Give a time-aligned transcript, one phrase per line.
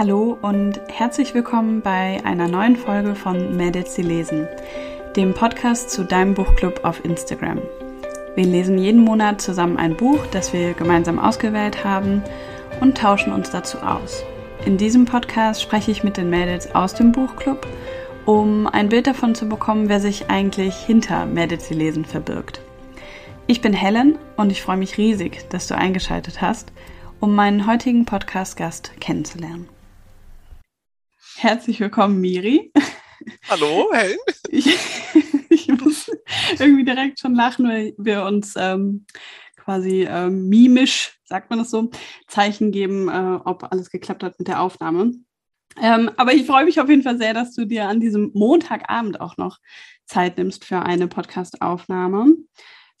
[0.00, 4.48] Hallo und herzlich willkommen bei einer neuen Folge von Mädels, sie lesen,
[5.14, 7.60] dem Podcast zu deinem Buchclub auf Instagram.
[8.34, 12.22] Wir lesen jeden Monat zusammen ein Buch, das wir gemeinsam ausgewählt haben
[12.80, 14.24] und tauschen uns dazu aus.
[14.64, 17.66] In diesem Podcast spreche ich mit den Mädels aus dem Buchclub,
[18.24, 22.62] um ein Bild davon zu bekommen, wer sich eigentlich hinter Mädels, sie lesen verbirgt.
[23.46, 26.72] Ich bin Helen und ich freue mich riesig, dass du eingeschaltet hast,
[27.20, 29.68] um meinen heutigen Podcast-Gast kennenzulernen.
[31.42, 32.70] Herzlich willkommen, Miri.
[33.48, 34.18] Hallo, Helen.
[34.50, 34.78] Ich,
[35.48, 36.10] ich muss
[36.58, 39.06] irgendwie direkt schon lachen, weil wir uns ähm,
[39.56, 41.90] quasi ähm, mimisch, sagt man das so,
[42.28, 45.12] Zeichen geben, äh, ob alles geklappt hat mit der Aufnahme.
[45.80, 49.22] Ähm, aber ich freue mich auf jeden Fall sehr, dass du dir an diesem Montagabend
[49.22, 49.56] auch noch
[50.04, 52.34] Zeit nimmst für eine Podcast-Aufnahme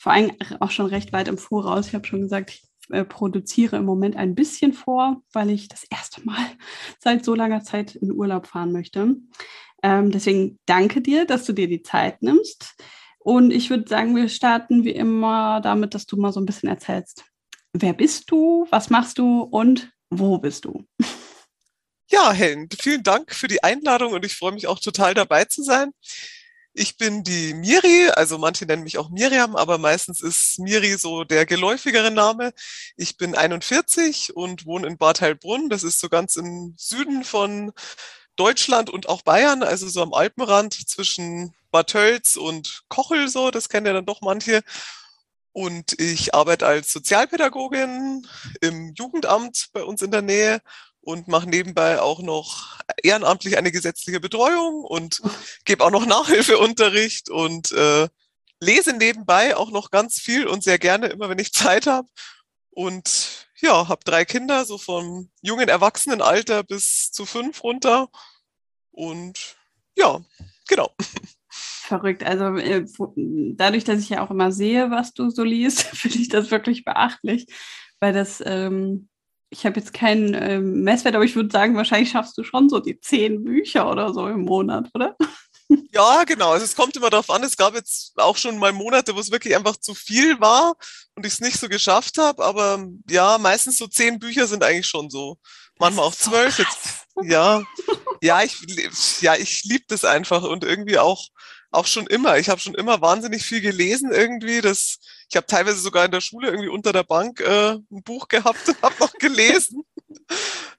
[0.00, 1.88] vor allem auch schon recht weit im Voraus.
[1.88, 5.84] Ich habe schon gesagt, ich äh, produziere im Moment ein bisschen vor, weil ich das
[5.84, 6.44] erste Mal
[6.98, 9.16] seit so langer Zeit in Urlaub fahren möchte.
[9.82, 12.74] Ähm, deswegen danke dir, dass du dir die Zeit nimmst.
[13.18, 16.68] Und ich würde sagen, wir starten wie immer damit, dass du mal so ein bisschen
[16.68, 17.24] erzählst,
[17.72, 20.84] wer bist du, was machst du und wo bist du?
[22.10, 25.62] Ja, Helen, vielen Dank für die Einladung und ich freue mich auch total dabei zu
[25.62, 25.92] sein.
[26.72, 31.24] Ich bin die Miri, also manche nennen mich auch Miriam, aber meistens ist Miri so
[31.24, 32.52] der geläufigere Name.
[32.96, 35.68] Ich bin 41 und wohne in Bad Heilbrunn.
[35.68, 37.72] Das ist so ganz im Süden von
[38.36, 43.68] Deutschland und auch Bayern, also so am Alpenrand zwischen Bad Tölz und Kochel so, das
[43.68, 44.62] kennen ja dann doch manche.
[45.52, 48.26] Und ich arbeite als Sozialpädagogin
[48.60, 50.60] im Jugendamt bei uns in der Nähe
[51.02, 55.22] und mache nebenbei auch noch ehrenamtlich eine gesetzliche Betreuung und
[55.64, 58.08] gebe auch noch Nachhilfeunterricht und äh,
[58.60, 62.08] lese nebenbei auch noch ganz viel und sehr gerne, immer wenn ich Zeit habe.
[62.70, 68.08] Und ja, habe drei Kinder, so vom jungen Erwachsenenalter bis zu fünf runter.
[68.90, 69.56] Und
[69.96, 70.20] ja,
[70.68, 70.94] genau.
[71.48, 72.22] Verrückt.
[72.22, 72.86] Also äh,
[73.16, 76.84] dadurch, dass ich ja auch immer sehe, was du so liest, finde ich das wirklich
[76.84, 77.46] beachtlich,
[77.98, 79.09] weil das ähm,
[79.50, 82.78] ich habe jetzt keinen äh, Messwert, aber ich würde sagen, wahrscheinlich schaffst du schon so
[82.78, 85.16] die zehn Bücher oder so im Monat, oder?
[85.92, 86.50] Ja, genau.
[86.50, 87.44] Also es kommt immer darauf an.
[87.44, 90.74] Es gab jetzt auch schon mal Monate, wo es wirklich einfach zu viel war
[91.14, 92.44] und ich es nicht so geschafft habe.
[92.44, 95.38] Aber ja, meistens so zehn Bücher sind eigentlich schon so.
[95.78, 96.56] Manchmal auch zwölf.
[96.56, 97.62] So jetzt, ja,
[98.20, 98.56] ja, ich,
[99.20, 101.28] ja, ich liebe das einfach und irgendwie auch
[101.70, 102.38] auch schon immer.
[102.38, 104.60] Ich habe schon immer wahnsinnig viel gelesen irgendwie.
[104.60, 104.98] Das,
[105.28, 108.68] ich habe teilweise sogar in der Schule irgendwie unter der Bank äh, ein Buch gehabt
[108.68, 109.84] und habe noch gelesen.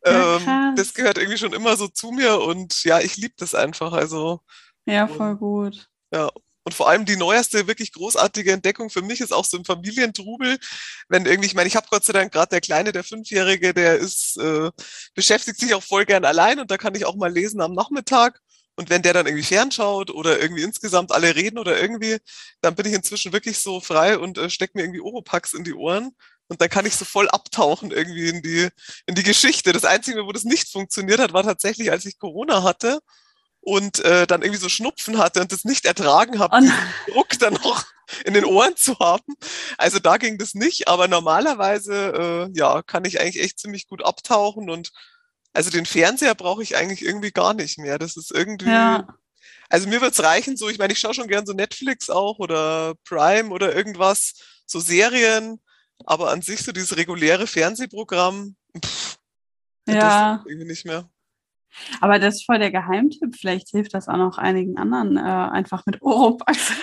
[0.06, 3.94] ähm, das gehört irgendwie schon immer so zu mir und ja, ich liebe das einfach.
[3.94, 4.41] Also
[4.85, 5.88] ja, voll gut.
[6.13, 6.30] Ja.
[6.63, 10.59] Und vor allem die neueste, wirklich großartige Entdeckung für mich ist auch so im Familientrubel,
[11.09, 13.97] wenn irgendwie, ich meine, ich habe Gott sei Dank gerade der Kleine, der Fünfjährige, der
[13.97, 14.69] ist, äh,
[15.16, 18.40] beschäftigt sich auch voll gern allein und da kann ich auch mal lesen am Nachmittag.
[18.75, 22.17] Und wenn der dann irgendwie fernschaut oder irgendwie insgesamt alle reden oder irgendwie,
[22.61, 25.73] dann bin ich inzwischen wirklich so frei und äh, stecke mir irgendwie Oropax in die
[25.73, 26.15] Ohren.
[26.47, 28.69] Und dann kann ich so voll abtauchen irgendwie in die,
[29.05, 29.71] in die Geschichte.
[29.71, 32.99] Das Einzige, wo das nicht funktioniert hat, war tatsächlich, als ich Corona hatte
[33.61, 37.39] und äh, dann irgendwie so Schnupfen hatte und das nicht ertragen habe, oh diesen Druck
[37.39, 37.85] dann noch
[38.25, 39.35] in den Ohren zu haben.
[39.77, 44.03] Also da ging das nicht, aber normalerweise äh, ja, kann ich eigentlich echt ziemlich gut
[44.03, 44.91] abtauchen und
[45.53, 48.00] also den Fernseher brauche ich eigentlich irgendwie gar nicht mehr.
[48.00, 48.69] Das ist irgendwie.
[48.69, 49.07] Ja.
[49.69, 52.94] Also mir wird's reichen, so, ich meine, ich schaue schon gern so Netflix auch oder
[53.06, 54.34] Prime oder irgendwas,
[54.66, 55.62] so Serien,
[56.06, 59.17] aber an sich so dieses reguläre Fernsehprogramm, pff,
[59.88, 60.38] ja.
[60.38, 61.09] das irgendwie nicht mehr.
[62.01, 63.35] Aber das ist voll der Geheimtipp.
[63.39, 66.73] Vielleicht hilft das auch noch einigen anderen, äh, einfach mit Oropax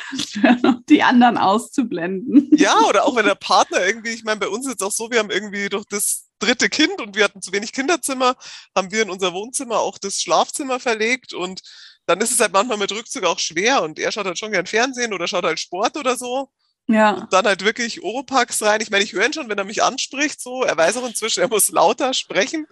[0.89, 2.49] die anderen auszublenden.
[2.57, 5.11] Ja, oder auch wenn der Partner irgendwie, ich meine, bei uns ist es auch so,
[5.11, 8.37] wir haben irgendwie durch das dritte Kind und wir hatten zu wenig Kinderzimmer,
[8.75, 11.61] haben wir in unser Wohnzimmer auch das Schlafzimmer verlegt und
[12.07, 14.67] dann ist es halt manchmal mit Rückzug auch schwer und er schaut halt schon gern
[14.67, 16.51] Fernsehen oder schaut halt Sport oder so.
[16.87, 17.13] Ja.
[17.13, 18.81] Und dann halt wirklich Oropax rein.
[18.81, 20.63] Ich meine, ich höre ihn schon, wenn er mich anspricht, so.
[20.63, 22.67] Er weiß auch inzwischen, er muss lauter sprechen,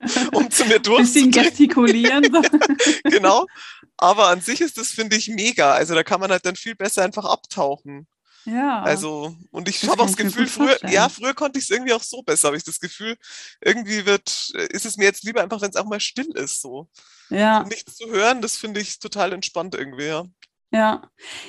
[0.32, 1.30] um zu mir durchzudringen.
[1.30, 2.22] Bisschen gestikulieren.
[3.04, 3.46] genau.
[3.96, 5.72] Aber an sich ist das, finde ich, mega.
[5.72, 8.06] Also da kann man halt dann viel besser einfach abtauchen.
[8.44, 8.82] Ja.
[8.82, 12.02] Also, und ich habe auch das Gefühl, früher, ja, früher konnte ich es irgendwie auch
[12.02, 13.16] so besser, habe ich das Gefühl.
[13.60, 16.60] Irgendwie wird, äh, ist es mir jetzt lieber einfach, wenn es auch mal still ist,
[16.60, 16.88] so.
[17.30, 17.62] Ja.
[17.64, 20.24] Nichts zu hören, das finde ich total entspannt irgendwie, ja.
[20.74, 21.02] Ja,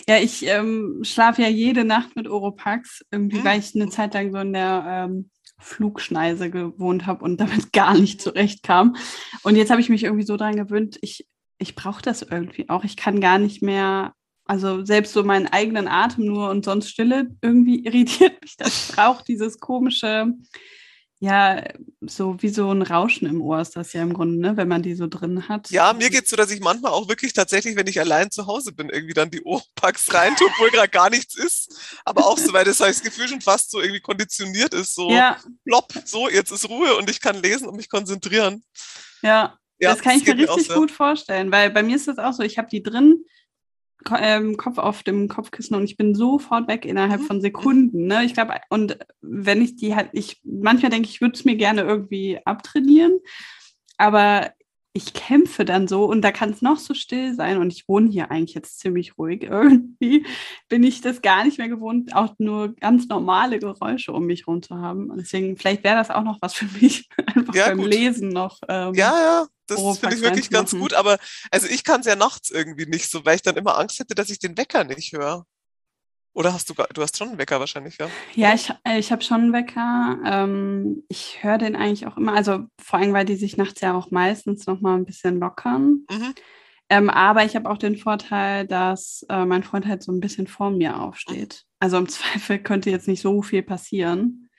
[0.08, 3.46] ja, ich ähm, schlafe ja jede Nacht mit Oropax, irgendwie, hm.
[3.46, 5.30] weil ich eine Zeit lang so in der ähm,
[5.60, 8.96] Flugschneise gewohnt habe und damit gar nicht zurechtkam.
[9.44, 11.26] Und jetzt habe ich mich irgendwie so daran gewöhnt, ich,
[11.58, 12.84] ich brauche das irgendwie auch.
[12.84, 14.14] Ich kann gar nicht mehr
[14.46, 18.90] also selbst so meinen eigenen Atem nur und sonst Stille irgendwie irritiert mich das.
[18.90, 20.34] Ich brauche dieses komische,
[21.20, 21.64] ja,
[22.02, 24.58] so wie so ein Rauschen im Ohr ist das ja im Grunde, ne?
[24.58, 25.70] wenn man die so drin hat.
[25.70, 28.74] Ja, mir geht's so, dass ich manchmal auch wirklich tatsächlich, wenn ich allein zu Hause
[28.74, 32.02] bin, irgendwie dann die Ohrpacks reintue, obwohl gerade gar nichts ist.
[32.04, 34.96] Aber auch so, weil das, das Gefühl schon fast so irgendwie konditioniert ist.
[34.96, 38.64] So, Ja, plopp, so, jetzt ist Ruhe und ich kann lesen und mich konzentrieren.
[39.22, 39.58] ja.
[39.80, 40.80] Ja, das kann ich mir geht auch richtig so.
[40.80, 43.26] gut vorstellen, weil bei mir ist das auch so, ich habe die drin,
[44.20, 47.26] ähm, Kopf auf dem Kopfkissen und ich bin sofort weg innerhalb Mhm.
[47.26, 48.08] von Sekunden.
[48.08, 48.24] Ne?
[48.26, 51.82] Ich glaube, und wenn ich die halt, ich manchmal denke ich, würde es mir gerne
[51.82, 53.20] irgendwie abtrainieren,
[53.98, 54.52] aber
[54.96, 58.12] ich kämpfe dann so und da kann es noch so still sein und ich wohne
[58.12, 59.44] hier eigentlich jetzt ziemlich ruhig.
[59.50, 60.26] Irgendwie
[60.70, 64.62] bin ich das gar nicht mehr gewohnt, auch nur ganz normale Geräusche um mich herum
[64.62, 65.10] zu haben.
[65.10, 67.90] Und deswegen, vielleicht wäre das auch noch was für mich, einfach Ja, beim gut.
[67.90, 68.60] Lesen noch.
[68.68, 70.94] Ähm, Ja, ja, das finde ich wirklich ganz gut.
[70.94, 71.18] Aber
[71.50, 74.14] also ich kann es ja nachts irgendwie nicht so, weil ich dann immer Angst hätte,
[74.14, 75.46] dass ich den Wecker nicht höre.
[76.34, 78.10] Oder hast du, du hast schon einen Wecker wahrscheinlich, ja?
[78.34, 80.20] Ja, ich, äh, ich habe schon einen Wecker.
[80.26, 82.34] Ähm, ich höre den eigentlich auch immer.
[82.34, 86.06] Also vor allem, weil die sich nachts ja auch meistens noch mal ein bisschen lockern.
[86.10, 86.34] Mhm.
[86.90, 90.48] Ähm, aber ich habe auch den Vorteil, dass äh, mein Freund halt so ein bisschen
[90.48, 91.66] vor mir aufsteht.
[91.80, 94.50] Also im Zweifel könnte jetzt nicht so viel passieren.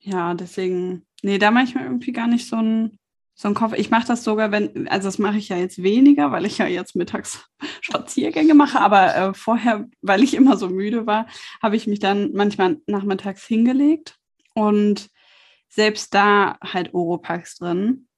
[0.00, 2.98] Ja, deswegen, nee, da mache ich mir irgendwie gar nicht so einen
[3.38, 3.74] so einen Kopf.
[3.76, 6.66] Ich mache das sogar, wenn, also das mache ich ja jetzt weniger, weil ich ja
[6.66, 7.44] jetzt mittags
[7.82, 11.26] Spaziergänge mache, aber äh, vorher, weil ich immer so müde war,
[11.62, 14.16] habe ich mich dann manchmal nachmittags hingelegt
[14.54, 15.10] und
[15.68, 18.08] selbst da halt Oropax drin.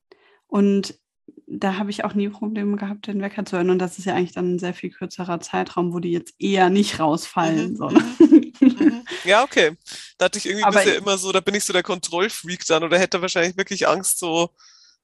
[0.46, 0.98] Und
[1.46, 3.70] da habe ich auch nie Probleme gehabt, den Wecker zu hören.
[3.70, 6.70] Und das ist ja eigentlich dann ein sehr viel kürzerer Zeitraum, wo die jetzt eher
[6.70, 7.72] nicht rausfallen.
[7.72, 7.88] Mhm, So.
[7.88, 9.02] Mhm.
[9.24, 9.72] Ja, okay.
[10.18, 12.84] Da hatte ich irgendwie bisher ich- immer so, da bin ich so der Kontrollfreak dann
[12.84, 14.50] oder hätte wahrscheinlich wirklich Angst, so,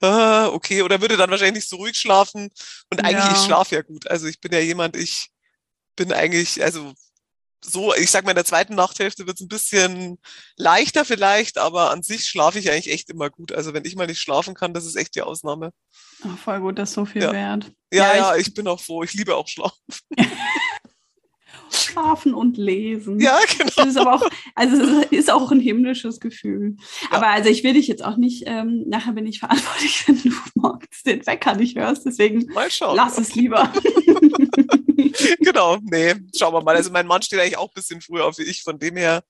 [0.00, 2.50] ah, okay, oder würde dann wahrscheinlich nicht so ruhig schlafen.
[2.91, 3.32] Und eigentlich, Ja.
[3.32, 4.06] ich schlafe ja gut.
[4.11, 5.31] Also ich bin ja jemand, ich
[5.96, 6.93] bin eigentlich, also
[7.67, 10.19] so, ich sag mal, in der zweiten Nachthälfte wird es ein bisschen
[10.56, 13.52] leichter vielleicht, aber an sich schlafe ich eigentlich echt immer gut.
[13.52, 15.70] Also wenn ich mal nicht schlafen kann, das ist echt die Ausnahme.
[16.25, 17.32] Ach, voll gut, das ist so viel Ja.
[17.32, 17.73] wert.
[17.90, 19.02] Ja, Ja, ja, ich, bin auch froh.
[19.02, 19.73] Ich liebe auch Schlaf.
[21.71, 23.19] Schlafen und lesen.
[23.21, 23.71] Ja, genau.
[23.77, 26.77] Das ist aber auch, also es ist auch ein himmlisches Gefühl.
[27.03, 27.19] Ja.
[27.19, 30.31] Aber also ich will dich jetzt auch nicht, ähm, nachher bin ich verantwortlich, wenn du
[30.55, 32.05] morgens den Wecker nicht hörst.
[32.06, 32.97] Deswegen Mal schauen.
[32.97, 33.73] lass es lieber.
[35.41, 36.75] Genau, nee, schauen wir mal.
[36.77, 39.23] Also mein Mann steht eigentlich auch ein bisschen früher auf wie ich, von dem her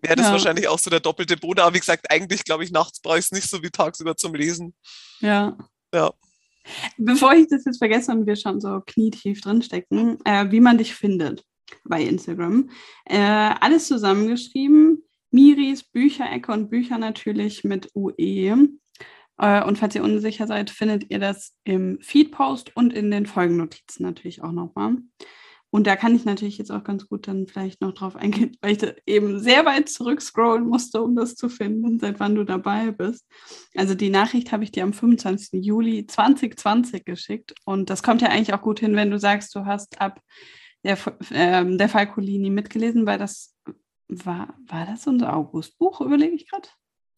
[0.00, 0.32] wäre das Ja.
[0.32, 1.60] wahrscheinlich auch so der doppelte Boden.
[1.60, 4.34] Aber wie gesagt, eigentlich glaube ich, nachts brauche ich es nicht so wie tagsüber zum
[4.34, 4.74] Lesen.
[5.20, 5.56] ja.
[5.92, 6.12] Ja.
[6.96, 10.94] Bevor ich das jetzt vergesse und wir schon so knietief drinstecken, äh, wie man dich
[10.94, 11.44] findet
[11.84, 12.70] bei Instagram.
[13.04, 15.02] Äh, alles zusammengeschrieben.
[15.30, 18.68] Miris Bücherecke und Bücher natürlich mit UE.
[19.38, 24.04] Äh, und falls ihr unsicher seid, findet ihr das im Feedpost und in den Folgennotizen
[24.04, 24.98] natürlich auch nochmal.
[25.74, 28.76] Und da kann ich natürlich jetzt auch ganz gut dann vielleicht noch drauf eingehen, weil
[28.76, 33.26] ich eben sehr weit zurückscrollen musste, um das zu finden, seit wann du dabei bist.
[33.74, 35.64] Also die Nachricht habe ich dir am 25.
[35.64, 37.54] Juli 2020 geschickt.
[37.64, 40.20] Und das kommt ja eigentlich auch gut hin, wenn du sagst, du hast ab
[40.84, 40.98] der,
[41.32, 43.54] ähm, der Falcolini mitgelesen, weil das
[44.08, 46.68] war, war das unser Augustbuch, überlege ich gerade?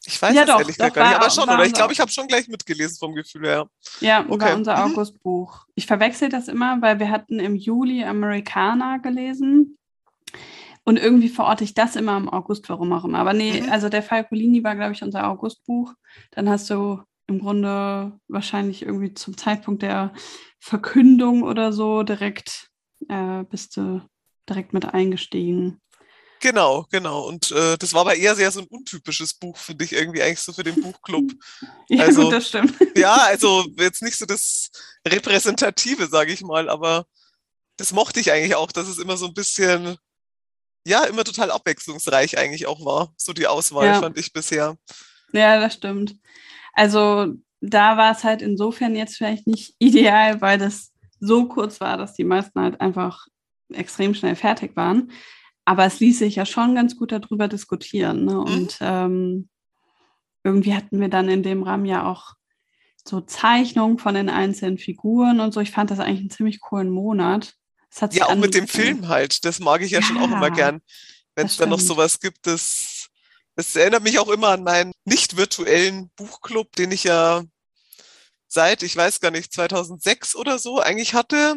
[0.04, 1.64] Ich weiß Ja, es doch, ehrlich gesagt gar nicht, aber schon, oder?
[1.66, 3.68] Ich glaube, ich habe schon gleich mitgelesen vom Gefühl her.
[4.00, 4.46] Ja, Okay.
[4.50, 4.92] war unser Mhm.
[4.92, 5.66] Augustbuch.
[5.74, 9.76] Ich verwechsel das immer, weil wir hatten im Juli Amerikaner gelesen.
[10.84, 13.18] Und irgendwie verorte ich das immer im August, warum auch immer.
[13.18, 13.70] Aber nee, Mhm.
[13.70, 15.92] also der Falcolini war, glaube ich, unser Augustbuch.
[16.30, 20.12] Dann hast du im Grunde wahrscheinlich irgendwie zum Zeitpunkt der
[20.60, 22.68] Verkündung oder so direkt
[23.08, 24.00] äh, bist du
[24.48, 25.80] direkt mit eingestiegen.
[26.40, 27.26] Genau, genau.
[27.26, 30.40] Und äh, das war aber eher sehr so ein untypisches Buch, finde ich irgendwie eigentlich
[30.40, 31.32] so für den Buchclub.
[31.88, 32.74] Ja, Also- gut, das stimmt.
[32.96, 34.70] ja, also jetzt nicht so das
[35.06, 37.06] Repräsentative, sage ich mal, aber
[37.78, 39.96] das mochte ich eigentlich auch, dass es immer so ein bisschen,
[40.86, 43.12] ja, immer total abwechslungsreich eigentlich auch war.
[43.16, 44.00] So die Auswahl Ja.
[44.00, 44.76] fand ich bisher.
[45.32, 46.16] Ja, das stimmt.
[46.74, 51.96] Also da war es halt insofern jetzt vielleicht nicht ideal, weil das so kurz war,
[51.96, 53.26] dass die meisten halt einfach
[53.72, 55.10] extrem schnell fertig waren.
[55.64, 58.24] Aber es ließ sich ja schon ganz gut darüber diskutieren.
[58.24, 58.38] Ne?
[58.38, 59.48] Und ähm,
[60.44, 62.34] irgendwie hatten wir dann in dem Rahmen ja auch
[63.04, 65.60] so Zeichnungen von den einzelnen Figuren und so.
[65.60, 67.54] Ich fand das eigentlich einen ziemlich coolen Monat.
[68.12, 69.44] Ja, auch mit dem Film halt.
[69.44, 70.80] Das mag ich ja, schon auch immer Ja, gern.
[71.34, 73.08] Wenn es dann noch sowas gibt, das,
[73.56, 77.42] das erinnert mich auch immer an meinen nicht virtuellen Buchclub, den ich ja
[78.48, 81.56] seit, ich weiß gar nicht, 2006 oder so eigentlich hatte,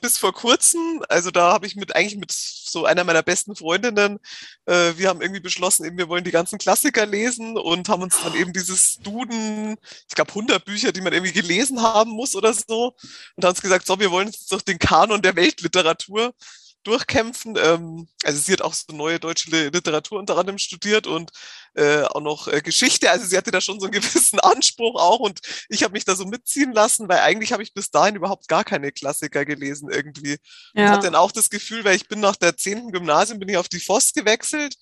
[0.00, 1.02] bis vor kurzem.
[1.08, 4.18] Also da habe ich mit eigentlich mit so einer meiner besten Freundinnen,
[4.66, 8.20] äh, wir haben irgendwie beschlossen, eben wir wollen die ganzen Klassiker lesen und haben uns
[8.22, 9.76] dann eben dieses Duden,
[10.08, 12.94] ich glaube 100 Bücher, die man irgendwie gelesen haben muss oder so,
[13.36, 16.34] und haben uns gesagt, so, wir wollen jetzt doch den Kanon der Weltliteratur.
[16.86, 17.56] Durchkämpfen.
[17.56, 21.30] Ähm, also sie hat auch so neue deutsche Literatur unter anderem studiert und
[21.74, 23.10] äh, auch noch äh, Geschichte.
[23.10, 26.14] Also sie hatte da schon so einen gewissen Anspruch auch und ich habe mich da
[26.14, 30.36] so mitziehen lassen, weil eigentlich habe ich bis dahin überhaupt gar keine Klassiker gelesen irgendwie.
[30.74, 30.84] Ja.
[30.84, 33.56] Und hatte dann auch das Gefühl, weil ich bin nach der zehnten Gymnasium, bin ich
[33.56, 34.76] auf die Voss gewechselt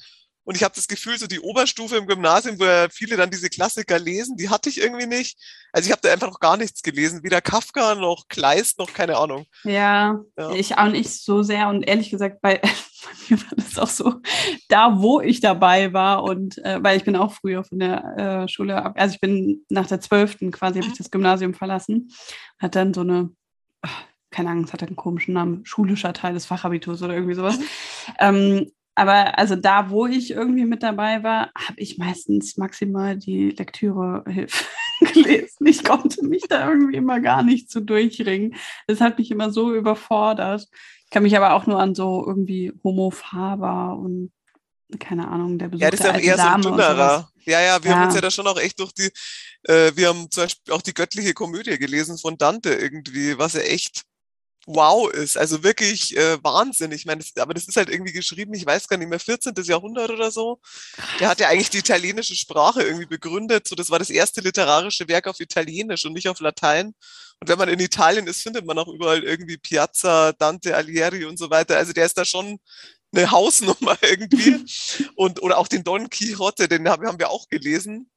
[0.44, 3.48] und ich habe das Gefühl, so die Oberstufe im Gymnasium, wo ja viele dann diese
[3.48, 5.38] Klassiker lesen, die hatte ich irgendwie nicht.
[5.72, 7.22] Also ich habe da einfach noch gar nichts gelesen.
[7.22, 9.46] Weder Kafka noch Kleist noch keine Ahnung.
[9.64, 11.68] Ja, ja, ich auch nicht so sehr.
[11.68, 12.70] Und ehrlich gesagt, bei, bei
[13.28, 14.20] mir war das auch so,
[14.68, 18.48] da wo ich dabei war und äh, weil ich bin auch früher von der äh,
[18.48, 22.10] Schule ab, also ich bin nach der zwölften quasi, habe ich das Gymnasium verlassen,
[22.58, 23.30] hat dann so eine
[24.30, 27.58] keine Ahnung, es hat einen komischen Namen, schulischer Teil des Fachabiturs oder irgendwie sowas.
[28.18, 33.50] ähm, aber also da, wo ich irgendwie mit dabei war, habe ich meistens maximal die
[33.50, 34.64] Lektürehilfe
[35.12, 35.66] gelesen.
[35.66, 38.54] Ich konnte mich da irgendwie immer gar nicht zu durchringen.
[38.86, 40.68] Das hat mich immer so überfordert.
[41.04, 44.32] Ich kann mich aber auch nur an so irgendwie Homo Faber und
[44.98, 47.30] keine Ahnung, der Besuch Ja, das ist ja eher Dame so ein dünnerer.
[47.44, 47.96] Ja, ja, wir ja.
[47.96, 49.10] haben uns ja da schon auch echt durch die,
[49.64, 53.60] äh, wir haben zum Beispiel auch die göttliche Komödie gelesen von Dante irgendwie, was ja
[53.60, 54.04] echt
[54.66, 55.36] wow ist.
[55.36, 56.92] Also wirklich äh, Wahnsinn.
[56.92, 59.54] Ich meine, aber das ist halt irgendwie geschrieben, ich weiß gar nicht mehr, 14.
[59.64, 60.60] Jahrhundert oder so.
[61.20, 63.66] Der hat ja eigentlich die italienische Sprache irgendwie begründet.
[63.68, 66.94] So, das war das erste literarische Werk auf Italienisch und nicht auf Latein.
[67.40, 71.38] Und wenn man in Italien ist, findet man auch überall irgendwie Piazza, Dante, Alighieri und
[71.38, 71.76] so weiter.
[71.76, 72.60] Also der ist da schon
[73.12, 74.64] eine Hausnummer irgendwie.
[75.16, 78.08] und, oder auch den Don Quixote, den haben wir auch gelesen.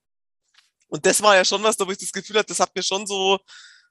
[0.87, 2.83] Und das war ja schon was, da wo ich das Gefühl hatte, das hat mir
[2.83, 3.39] schon so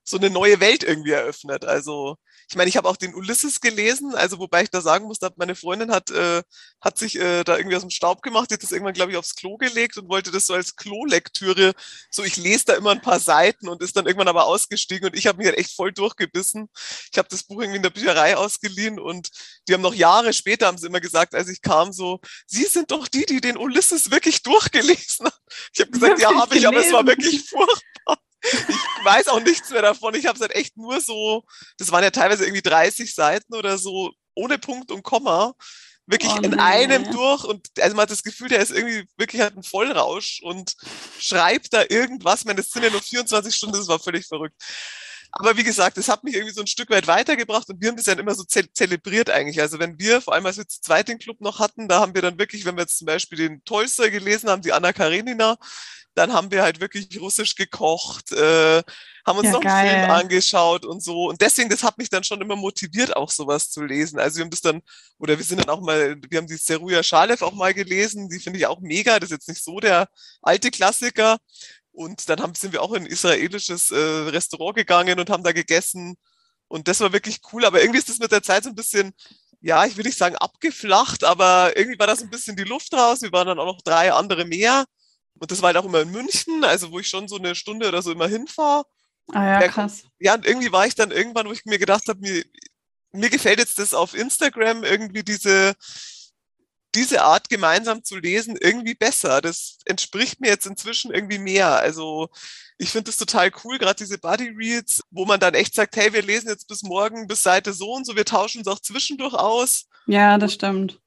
[0.05, 1.65] so eine neue Welt irgendwie eröffnet.
[1.65, 2.17] Also
[2.49, 5.55] ich meine, ich habe auch den Ulysses gelesen, also wobei ich da sagen muss, meine
[5.55, 6.43] Freundin hat, äh,
[6.81, 9.19] hat sich äh, da irgendwie aus dem Staub gemacht, die hat das irgendwann, glaube ich,
[9.19, 11.73] aufs Klo gelegt und wollte das so als Klolektüre,
[12.11, 15.17] so ich lese da immer ein paar Seiten und ist dann irgendwann aber ausgestiegen und
[15.17, 16.69] ich habe mich halt echt voll durchgebissen.
[17.11, 19.31] Ich habe das Buch irgendwie in der Bücherei ausgeliehen und
[19.67, 22.91] die haben noch Jahre später, haben sie immer gesagt, als ich kam, so, Sie sind
[22.91, 25.35] doch die, die den Ulysses wirklich durchgelesen haben.
[25.73, 29.71] Ich habe gesagt, ja, habe ich, aber es war wirklich furchtbar ich weiß auch nichts
[29.71, 30.15] mehr davon.
[30.15, 31.45] Ich habe es halt echt nur so,
[31.79, 35.55] das waren ja teilweise irgendwie 30 Seiten oder so, ohne Punkt und Komma,
[36.07, 37.45] wirklich oh, in einem durch.
[37.45, 40.75] Und also man hat das Gefühl, der ist irgendwie wirklich halt ein Vollrausch und
[41.19, 42.41] schreibt da irgendwas.
[42.41, 44.57] Ich meine, das sind ja nur 24 Stunden, das war völlig verrückt.
[45.37, 47.97] Aber wie gesagt, es hat mich irgendwie so ein Stück weit weitergebracht und wir haben
[47.97, 49.61] das ja immer so ze zelebriert eigentlich.
[49.61, 52.15] Also wenn wir, vor allem als wir zu zweit den Club noch hatten, da haben
[52.15, 55.57] wir dann wirklich, wenn wir jetzt zum Beispiel den Tolstoi gelesen haben, die Anna Karenina,
[56.15, 58.83] dann haben wir halt wirklich russisch gekocht, äh,
[59.27, 61.29] haben uns ja, noch einen Film angeschaut und so.
[61.29, 64.21] Und deswegen, das hat mich dann schon immer motiviert, auch sowas zu lesen.
[64.21, 64.83] Also wir haben das dann,
[65.19, 68.39] oder wir sind dann auch mal, wir haben die Seruja Schalev auch mal gelesen, die
[68.39, 69.19] finde ich auch mega.
[69.19, 70.09] Das ist jetzt nicht so der
[70.43, 71.39] alte Klassiker.
[71.95, 75.53] Und dann haben, sind wir auch in ein israelisches äh, Restaurant gegangen und haben da
[75.53, 76.17] gegessen.
[76.67, 77.65] Und das war wirklich cool.
[77.65, 79.15] Aber irgendwie ist das mit der Zeit so ein bisschen,
[79.61, 83.23] ja, ich will nicht sagen abgeflacht, aber irgendwie war das ein bisschen die Luft raus.
[83.23, 84.85] Wir waren dann auch noch drei andere mehr.
[85.39, 87.89] Und das war halt auch immer in München, also wo ich schon so eine Stunde
[87.89, 88.85] oder so immer hinfahre.
[89.33, 90.03] Ah ja, krass.
[90.19, 92.45] Ja, und irgendwie war ich dann irgendwann, wo ich mir gedacht habe, mir,
[93.13, 95.75] mir gefällt jetzt das auf Instagram irgendwie diese,
[96.95, 99.41] diese Art gemeinsam zu lesen irgendwie besser.
[99.41, 101.77] Das entspricht mir jetzt inzwischen irgendwie mehr.
[101.77, 102.29] Also
[102.79, 106.13] ich finde das total cool, gerade diese Buddy Reads, wo man dann echt sagt, hey,
[106.13, 109.35] wir lesen jetzt bis morgen bis Seite so und so, wir tauschen uns auch zwischendurch
[109.35, 109.87] aus.
[110.07, 111.01] Ja, das stimmt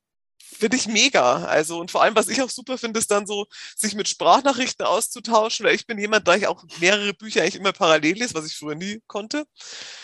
[0.48, 1.46] finde ich mega.
[1.46, 4.86] Also, und vor allem, was ich auch super finde, ist dann so, sich mit Sprachnachrichten
[4.86, 8.46] auszutauschen, weil ich bin jemand, da ich auch mehrere Bücher eigentlich immer parallel lese, was
[8.46, 9.46] ich früher nie konnte.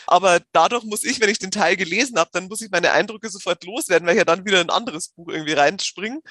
[0.07, 3.29] Aber dadurch muss ich, wenn ich den Teil gelesen habe, dann muss ich meine Eindrücke
[3.29, 6.21] sofort loswerden, weil ich ja dann wieder ein anderes Buch irgendwie reinspringen.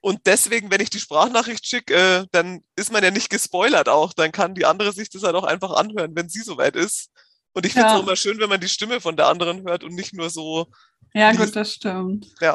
[0.00, 4.12] Und deswegen, wenn ich die Sprachnachricht schicke, äh, dann ist man ja nicht gespoilert auch.
[4.12, 7.10] Dann kann die andere sich das halt auch einfach anhören, wenn sie soweit ist.
[7.52, 7.98] Und ich finde es ja.
[7.98, 10.68] auch immer schön, wenn man die Stimme von der anderen hört und nicht nur so.
[11.12, 12.28] Ja, gut, das stimmt.
[12.40, 12.54] Ja.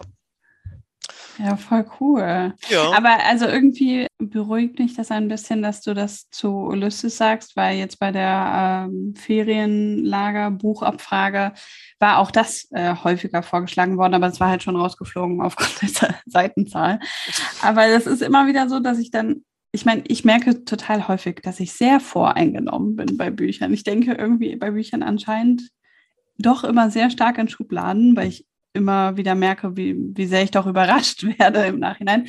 [1.40, 2.54] Ja, voll cool.
[2.70, 2.92] Ja.
[2.96, 7.78] Aber also irgendwie beruhigt mich das ein bisschen, dass du das zu Ulysses sagst, weil
[7.78, 11.54] jetzt bei der ähm, Ferienlager-Buchabfrage
[12.00, 16.16] war auch das äh, häufiger vorgeschlagen worden, aber es war halt schon rausgeflogen aufgrund der
[16.26, 17.00] Seitenzahl.
[17.62, 19.44] Aber das ist immer wieder so, dass ich dann
[19.76, 23.74] ich meine, ich merke total häufig, dass ich sehr voreingenommen bin bei Büchern.
[23.74, 25.64] Ich denke irgendwie bei Büchern anscheinend
[26.38, 30.52] doch immer sehr stark in Schubladen, weil ich immer wieder merke, wie, wie sehr ich
[30.52, 32.28] doch überrascht werde im Nachhinein.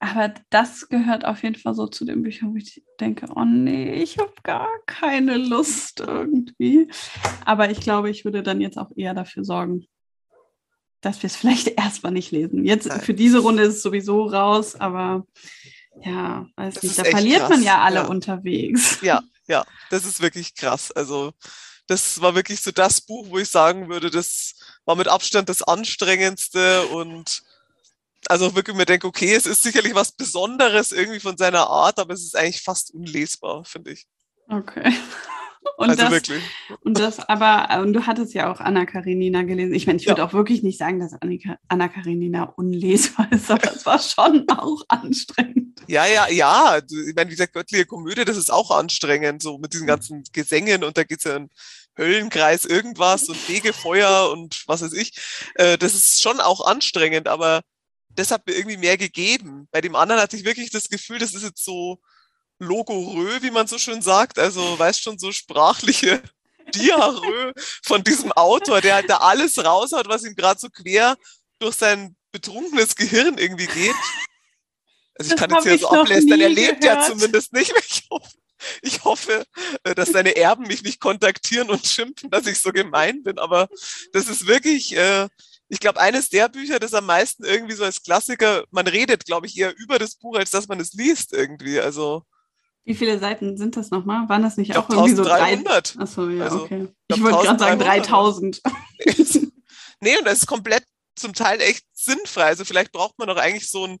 [0.00, 3.94] Aber das gehört auf jeden Fall so zu den Büchern, wo ich denke, oh nee,
[3.94, 6.88] ich habe gar keine Lust irgendwie.
[7.44, 9.86] Aber ich glaube, ich würde dann jetzt auch eher dafür sorgen,
[11.00, 12.64] dass wir es vielleicht erstmal nicht lesen.
[12.64, 15.26] Jetzt für diese Runde ist es sowieso raus, aber
[16.04, 17.50] ja, weiß nicht, da verliert krass.
[17.50, 18.06] man ja alle ja.
[18.06, 19.00] unterwegs.
[19.02, 20.92] Ja, ja, das ist wirklich krass.
[20.92, 21.32] Also
[21.88, 24.54] das war wirklich so das Buch, wo ich sagen würde, das
[24.88, 27.42] war mit Abstand das anstrengendste und
[28.26, 32.14] also wirklich mir denke, okay, es ist sicherlich was Besonderes irgendwie von seiner Art, aber
[32.14, 34.06] es ist eigentlich fast unlesbar, finde ich.
[34.48, 34.94] Okay.
[35.76, 36.42] Und also das, wirklich.
[36.80, 39.74] Und das aber, und du hattest ja auch Anna Karenina gelesen.
[39.74, 40.26] Ich meine, ich würde Ja.
[40.26, 41.12] auch wirklich nicht sagen, dass
[41.68, 45.82] Anna Karenina unlesbar ist, aber es war schon auch anstrengend.
[45.86, 46.78] Ja, ja, ja.
[46.78, 50.82] Ich meine, wie gesagt, göttliche Komödie, das ist auch anstrengend, so mit diesen ganzen Gesängen
[50.82, 51.50] und da geht's ja in
[51.98, 55.12] Höllenkreis irgendwas und Fegefeuer und was weiß ich.
[55.56, 57.62] Äh, das ist schon auch anstrengend, aber
[58.10, 59.68] das hat mir irgendwie mehr gegeben.
[59.70, 62.00] Bei dem anderen hatte ich wirklich das Gefühl, das ist jetzt so
[62.58, 64.38] logorö, wie man so schön sagt.
[64.38, 66.22] Also, weißt schon, so sprachliche
[66.74, 67.52] Diarrhoe
[67.82, 71.16] von diesem Autor, der halt da alles raushaut, was ihm gerade so quer
[71.58, 73.94] durch sein betrunkenes Gehirn irgendwie geht.
[75.18, 77.72] Also ich Das kann jetzt hier so ablästern, er lebt ja zumindest nicht.
[77.88, 78.36] Ich hoffe,
[78.82, 79.44] ich hoffe,
[79.84, 83.38] äh, dass seine Erben mich nicht kontaktieren und schimpfen, dass ich so gemein bin.
[83.38, 83.68] Aber
[84.12, 85.28] das ist wirklich, äh,
[85.68, 89.46] ich glaube, eines der Bücher, das am meisten irgendwie so als Klassiker, man redet, glaube
[89.46, 91.80] ich, eher über das Buch, als dass man es liest irgendwie.
[91.80, 92.22] Also
[92.84, 94.28] Wie viele Seiten sind das nochmal?
[94.28, 95.42] Waren das nicht ich auch irgendwie so drei?
[95.42, 95.96] 1300.
[95.98, 96.88] Achso, ja, Also, okay.
[97.08, 98.62] ich wollte gerade sagen 1300.
[98.62, 98.62] 3000.
[100.00, 100.84] nee, und das ist komplett
[101.18, 102.44] zum Teil echt sinnfrei.
[102.44, 103.98] Also vielleicht braucht man doch eigentlich so ein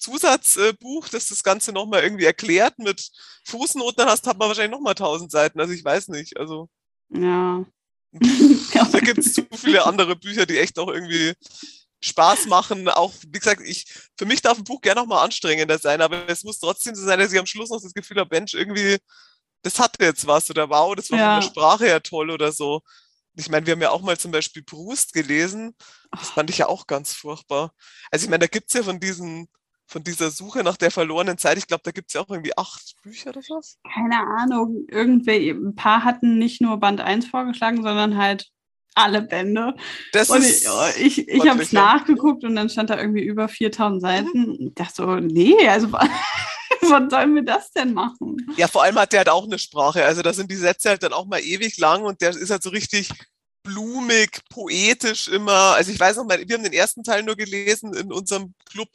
[0.00, 3.10] Zusatzbuch, das das Ganze nochmal irgendwie erklärt mit
[3.44, 5.60] Fußnoten, dann hast, hat man wahrscheinlich nochmal 1000 Seiten.
[5.60, 6.36] Also ich weiß nicht.
[6.38, 6.68] Also
[7.12, 7.64] Ja.
[8.92, 11.32] da gibt es zu viele andere Bücher, die echt auch irgendwie
[12.02, 12.88] Spaß machen.
[12.88, 13.84] Auch, wie gesagt, ich,
[14.16, 17.18] für mich darf ein Buch gerne nochmal anstrengender sein, aber es muss trotzdem so sein,
[17.18, 18.96] dass ich am Schluss noch das Gefühl habe, Mensch, irgendwie,
[19.62, 21.34] das hatte jetzt was oder wow, das war Ja.
[21.34, 22.80] von der Sprache her toll oder so.
[23.36, 25.76] Ich meine, wir haben ja auch mal zum Beispiel Proust gelesen.
[26.10, 27.72] Das fand ich ja auch ganz furchtbar.
[28.10, 29.48] Also ich meine, da gibt's ja von diesen,
[29.90, 32.94] von dieser Suche nach der verlorenen Zeit, ich glaube, da gibt's ja auch irgendwie acht
[33.02, 33.76] Bücher oder was.
[33.92, 34.86] Keine Ahnung.
[34.88, 38.48] Irgendwer, ein paar hatten nicht nur Band 1 vorgeschlagen, sondern halt
[38.94, 39.74] alle Bände.
[40.12, 43.24] Das Und ist ich, oh, ich, ich habe es nachgeguckt und dann stand da irgendwie
[43.24, 44.56] über 4000 Seiten.
[44.68, 45.90] Ich dachte so, nee, also
[46.82, 48.36] was sollen wir das denn machen?
[48.56, 50.04] Ja, vor allem hat der halt auch eine Sprache.
[50.04, 52.62] Also da sind die Sätze halt dann auch mal ewig lang und der ist halt
[52.62, 53.10] so richtig
[53.64, 55.74] blumig, poetisch immer.
[55.74, 58.88] Also ich weiß noch, mein- wir haben den ersten Teil nur gelesen in unserem Club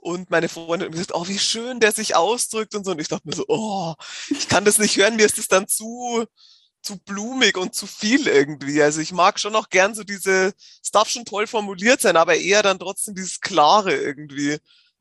[0.00, 2.92] und meine Freundin hat gesagt, oh, wie schön der sich ausdrückt und so.
[2.92, 3.94] Und ich dachte mir so, oh,
[4.30, 6.24] ich kann das nicht hören, mir ist das dann zu,
[6.82, 8.82] zu blumig und zu viel irgendwie.
[8.82, 12.36] Also ich mag schon noch gern so diese, es darf schon toll formuliert sein, aber
[12.36, 14.58] eher dann trotzdem dieses Klare irgendwie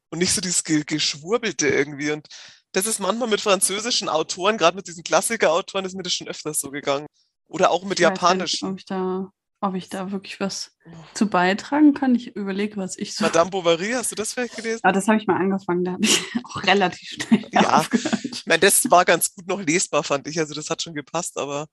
[0.10, 2.12] und nicht so dieses Ge Geschwurbelte irgendwie.
[2.12, 2.28] Und
[2.74, 6.60] das ist manchmal mit französischen Autoren, gerade mit diesen Klassikerautoren, ist mir das schon öfters
[6.60, 7.08] so gegangen.
[7.48, 8.70] Oder auch mit Ich weiß ja nicht, japanischen.
[8.70, 10.76] ob ich da, ob ich da wirklich was
[11.14, 12.16] zu beitragen kann.
[12.16, 13.26] Ich überlege, was ich so.
[13.26, 14.80] Madame Bovary, hast du das vielleicht gelesen?
[14.84, 17.80] Aber das habe ich mal angefangen, da habe ich auch relativ schnell Ja.
[17.80, 18.20] aufgehört.
[18.24, 20.40] Ich meine, das war ganz gut noch lesbar, fand ich.
[20.40, 21.68] Also das hat schon gepasst, aber,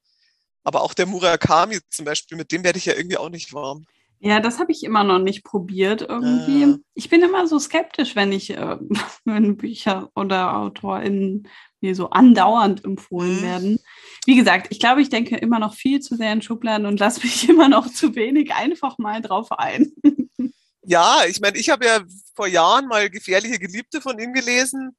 [0.65, 3.87] aber auch der Murakami zum Beispiel, mit dem werde ich ja irgendwie auch nicht warm.
[4.19, 6.65] Ja, das habe ich immer noch nicht probiert irgendwie.
[6.65, 6.79] Ah.
[6.95, 8.77] Ich bin immer so skeptisch, wenn ich, äh,
[9.25, 11.49] wenn Bücher oder AutorInnen
[11.81, 13.43] mir so andauernd empfohlen Mhm.
[13.43, 13.79] werden.
[14.25, 17.21] Wie gesagt, ich glaube, ich denke immer noch viel zu sehr in Schubladen und lasse
[17.21, 19.93] mich immer noch zu wenig einfach mal drauf ein.
[20.89, 22.01] Ja, ich meine, ich habe ja
[22.37, 24.95] vor Jahren mal Gefährliche Geliebte von ihm gelesen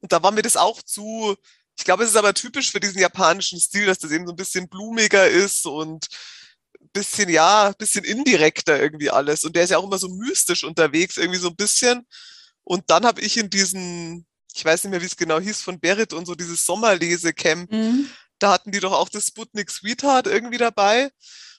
[0.00, 1.36] und da war mir das auch zu,
[1.76, 4.36] ich glaube, es ist aber typisch für diesen japanischen Stil, dass das eben so ein
[4.36, 6.08] bisschen blumiger ist und
[6.96, 9.44] bisschen, ja, ein bisschen indirekter irgendwie alles.
[9.44, 12.06] Und der ist ja auch immer so mystisch unterwegs, irgendwie so ein bisschen.
[12.64, 15.78] Und dann habe ich in diesen, ich weiß nicht mehr, wie es genau hieß, von
[15.78, 17.70] Berit und so dieses Sommerlesecamp,
[18.38, 21.10] da hatten die doch auch das Sputnik Sweetheart irgendwie dabei.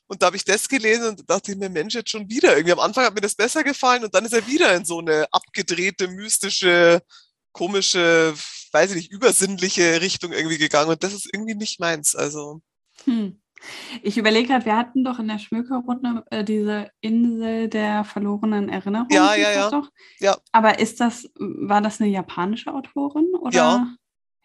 [0.08, 2.56] Und da habe ich das gelesen und dachte ich mir, Mensch, jetzt schon wieder.
[2.56, 5.00] Irgendwie am Anfang hat mir das besser gefallen und dann ist er wieder in so
[5.00, 7.02] eine abgedrehte, mystische,
[7.52, 8.34] komische,
[8.72, 10.90] weiß ich nicht, übersinnliche Richtung irgendwie gegangen.
[10.90, 12.16] Und das ist irgendwie nicht meins.
[12.16, 12.62] Also,
[13.04, 13.40] Hm.
[14.02, 19.10] Ich überlege gerade, wir hatten doch in der Schmökerrunde äh, diese Insel der verlorenen Erinnerungen.
[19.12, 19.70] Ja, ja, ja.
[19.70, 19.90] Doch?
[20.20, 20.38] Ja.
[20.52, 23.28] Aber ist das, war das eine japanische Autorin?
[23.40, 23.56] Oder?
[23.56, 23.88] Ja.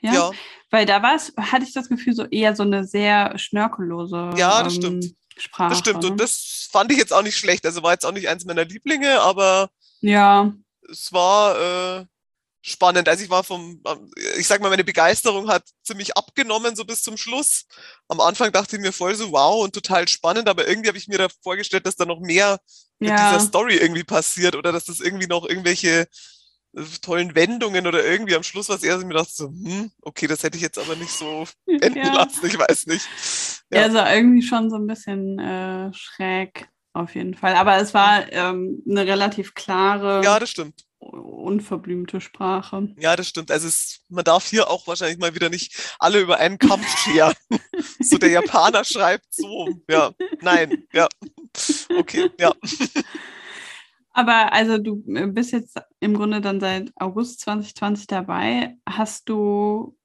[0.01, 0.13] Ja.
[0.15, 0.31] ja,
[0.71, 4.63] Weil da war es, hatte ich das Gefühl, so eher so eine sehr schnörkellose Ja,
[4.65, 5.15] das ähm, stimmt.
[5.37, 5.71] Sprache.
[5.71, 6.03] das stimmt.
[6.03, 6.11] ne?
[6.11, 7.65] Und das fand ich jetzt auch nicht schlecht.
[7.65, 10.53] Also war jetzt auch nicht eins meiner Lieblinge, aber ja,
[10.91, 12.05] es war äh,
[12.62, 13.09] spannend.
[13.09, 13.83] Also ich war vom,
[14.38, 17.66] ich sag mal, meine Begeisterung hat ziemlich abgenommen, so bis zum Schluss.
[18.09, 21.09] Am Anfang dachte ich mir voll so, wow, und total spannend, aber irgendwie habe ich
[21.09, 22.61] mir da vorgestellt, dass da noch mehr
[23.01, 23.16] mit ja.
[23.16, 26.07] dieser Story irgendwie passiert oder dass das irgendwie noch irgendwelche
[26.77, 30.29] äh, tollen Wendungen oder irgendwie am Schluss was eher so mir dachte so, hm, okay,
[30.29, 32.14] das hätte ich jetzt aber nicht so enden ja.
[32.14, 33.07] lassen, ich weiß nicht.
[33.72, 33.87] ja, Ja.
[33.87, 37.55] also irgendwie schon so ein bisschen äh, schräg auf jeden Fall.
[37.57, 40.85] Aber es war ähm, eine relativ klare Ja, das stimmt.
[41.11, 42.95] Unverblümte Sprache.
[42.99, 43.51] Ja, das stimmt.
[43.51, 47.35] Also es, man darf hier auch wahrscheinlich mal wieder nicht alle über einen Kampf scheren.
[48.01, 49.69] so der Japaner schreibt so.
[49.88, 51.09] Ja, nein, ja.
[51.99, 52.53] Okay, ja.
[54.12, 58.77] Aber also du äh, bist jetzt im Grunde dann seit August 2020 dabei.
[58.87, 59.97] Hast du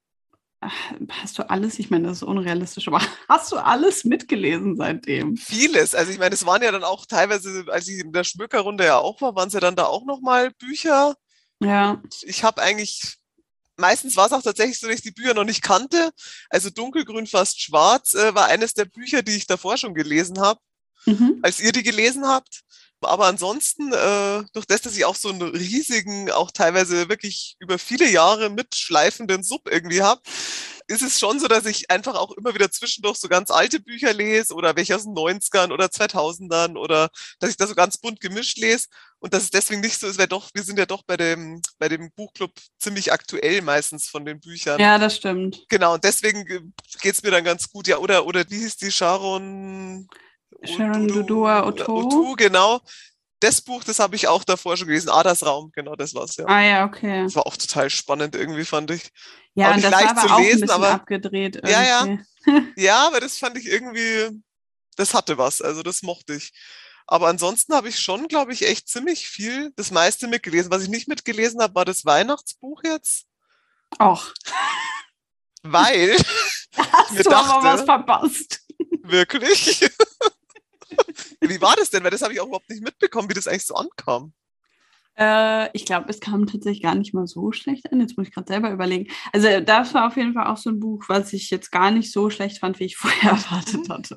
[0.60, 5.36] hast du alles, ich meine, das ist unrealistisch, aber hast du alles mitgelesen seitdem?
[5.36, 5.94] Vieles.
[5.94, 8.98] Also ich meine, es waren ja dann auch teilweise, als ich in der Schmökerrunde ja
[8.98, 11.14] auch war, waren es ja dann da auch nochmal Bücher.
[11.60, 12.02] Ja.
[12.22, 13.18] Ich habe eigentlich,
[13.76, 16.10] meistens war es auch tatsächlich so, dass ich die Bücher noch nicht kannte.
[16.50, 20.60] Also Dunkelgrün, fast schwarz äh, war eines der Bücher, die ich davor schon gelesen habe,
[21.08, 21.38] mhm.
[21.42, 22.62] als ihr die gelesen habt.
[23.00, 27.78] Aber ansonsten, äh, durch das, dass ich auch so einen riesigen, auch teilweise wirklich über
[27.78, 30.20] viele Jahre mitschleifenden Sub irgendwie habe,
[30.88, 34.12] ist es schon so, dass ich einfach auch immer wieder zwischendurch so ganz alte Bücher
[34.14, 38.20] lese oder welche aus den 90ern oder 2000ern oder dass ich da so ganz bunt
[38.20, 38.86] gemischt lese
[39.18, 41.60] und dass es deswegen nicht so ist, weil doch, wir sind ja doch bei dem,
[41.78, 44.80] bei dem Buchclub ziemlich aktuell meistens von den Büchern.
[44.80, 45.66] Ja, das stimmt.
[45.68, 46.62] Genau, und deswegen äh,
[47.02, 47.86] geht's mir dann ganz gut.
[47.86, 50.08] Ja, oder, oder wie hieß die Sharon?
[50.64, 51.96] Sharon Dodua Otto.
[51.96, 52.80] Otto, genau.
[53.40, 55.10] Das Buch, das habe ich auch davor schon gelesen.
[55.10, 56.46] Aders Raum, genau, das war's ja.
[56.46, 57.22] Ah ja, okay.
[57.22, 59.12] Das war auch total spannend irgendwie, fand ich.
[59.54, 61.56] Ja, auch und das leicht war aber zu lesen, auch ein aber abgedreht.
[61.56, 61.72] Irgendwie.
[61.72, 62.18] Ja, ja.
[62.76, 64.42] ja, aber das fand ich irgendwie,
[64.96, 66.52] das hatte was, also das mochte ich.
[67.06, 70.70] Aber ansonsten habe ich schon, glaube ich, echt ziemlich viel, das meiste mitgelesen.
[70.70, 73.24] Was ich nicht mitgelesen habe, war das Weihnachtsbuch jetzt.
[73.98, 74.34] Ach.
[75.62, 76.16] Weil.
[76.76, 78.60] Hast du dachte, aber was verpasst.
[79.02, 79.88] Wirklich?
[81.40, 82.04] wie war das denn?
[82.04, 84.32] Weil das habe ich auch überhaupt nicht mitbekommen, wie das eigentlich so ankam.
[85.18, 88.00] Äh, ich glaube, es kam tatsächlich gar nicht mal so schlecht an.
[88.00, 89.10] Jetzt muss ich gerade selber überlegen.
[89.32, 92.12] Also das war auf jeden Fall auch so ein Buch, was ich jetzt gar nicht
[92.12, 94.16] so schlecht fand, wie ich vorher erwartet hatte.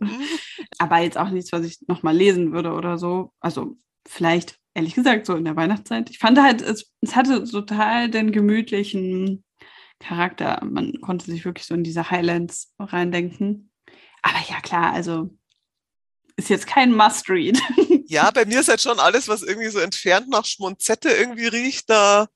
[0.77, 3.33] Aber jetzt auch nichts, was ich nochmal lesen würde oder so.
[3.39, 6.09] Also vielleicht, ehrlich gesagt, so in der Weihnachtszeit.
[6.11, 9.43] Ich fand halt, es, es hatte total den gemütlichen
[9.99, 10.63] Charakter.
[10.63, 13.71] Man konnte sich wirklich so in diese Highlands reindenken.
[14.21, 15.31] Aber ja, klar, also
[16.43, 17.59] ist jetzt kein Must-Read.
[18.07, 21.89] Ja, bei mir ist halt schon alles, was irgendwie so entfernt nach Schmonzette irgendwie riecht,
[21.89, 22.27] da,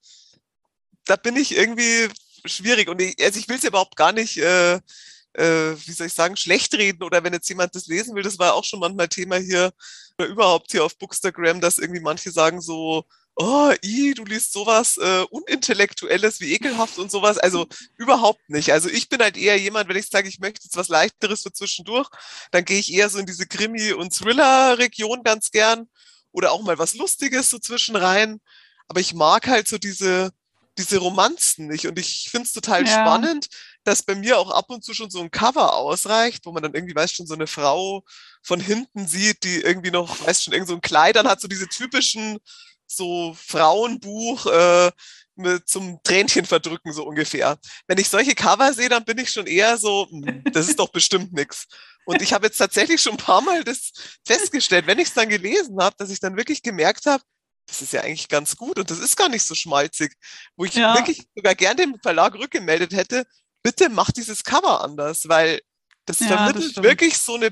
[1.03, 2.07] da bin ich irgendwie
[2.45, 2.87] schwierig.
[2.87, 6.37] Und ich, also ich will es überhaupt gar nicht, äh, äh, wie soll ich sagen,
[6.37, 9.35] schlecht reden oder wenn jetzt jemand das lesen will, das war auch schon manchmal Thema
[9.35, 9.73] hier
[10.17, 13.03] oder überhaupt hier auf Bookstagram, dass irgendwie manche sagen so,
[13.35, 17.37] oh, i, du liest sowas äh, Unintellektuelles wie ekelhaft und sowas.
[17.37, 17.67] Also
[17.97, 18.71] überhaupt nicht.
[18.71, 21.51] Also ich bin halt eher jemand, wenn ich sage, ich möchte jetzt was Leichteres für
[21.51, 22.09] zwischendurch,
[22.51, 25.89] dann gehe ich eher so in diese Krimi- und Thriller-Region ganz gern
[26.31, 28.39] oder auch mal was Lustiges so zwischen rein.
[28.87, 30.31] Aber ich mag halt so diese,
[30.77, 31.87] diese Romanzen nicht.
[31.87, 32.91] Und ich finde es total ja.
[32.91, 33.47] spannend,
[33.83, 36.73] dass bei mir auch ab und zu schon so ein Cover ausreicht, wo man dann
[36.73, 38.03] irgendwie, weiß schon, so eine Frau
[38.41, 41.47] von hinten sieht, die irgendwie noch, weiß schon, irgend so ein Kleid dann hat, so
[41.47, 42.39] diese typischen
[42.87, 44.91] so Frauenbuch äh,
[45.35, 47.57] mit zum Tränchen verdrücken, so ungefähr.
[47.87, 50.89] Wenn ich solche Cover sehe, dann bin ich schon eher so, hm, das ist doch
[50.89, 51.67] bestimmt nix.
[52.05, 53.91] Und ich habe jetzt tatsächlich schon ein paar Mal das
[54.25, 57.23] festgestellt, wenn ich es dann gelesen habe, dass ich dann wirklich gemerkt habe,
[57.65, 60.13] das ist ja eigentlich ganz gut und das ist gar nicht so schmalzig,
[60.55, 60.95] wo ich ja.
[60.95, 63.25] wirklich sogar gern dem Verlag rückgemeldet hätte,
[63.63, 65.59] bitte mach dieses Cover anders, weil
[66.05, 67.51] das ja, vermittelt das wirklich so eine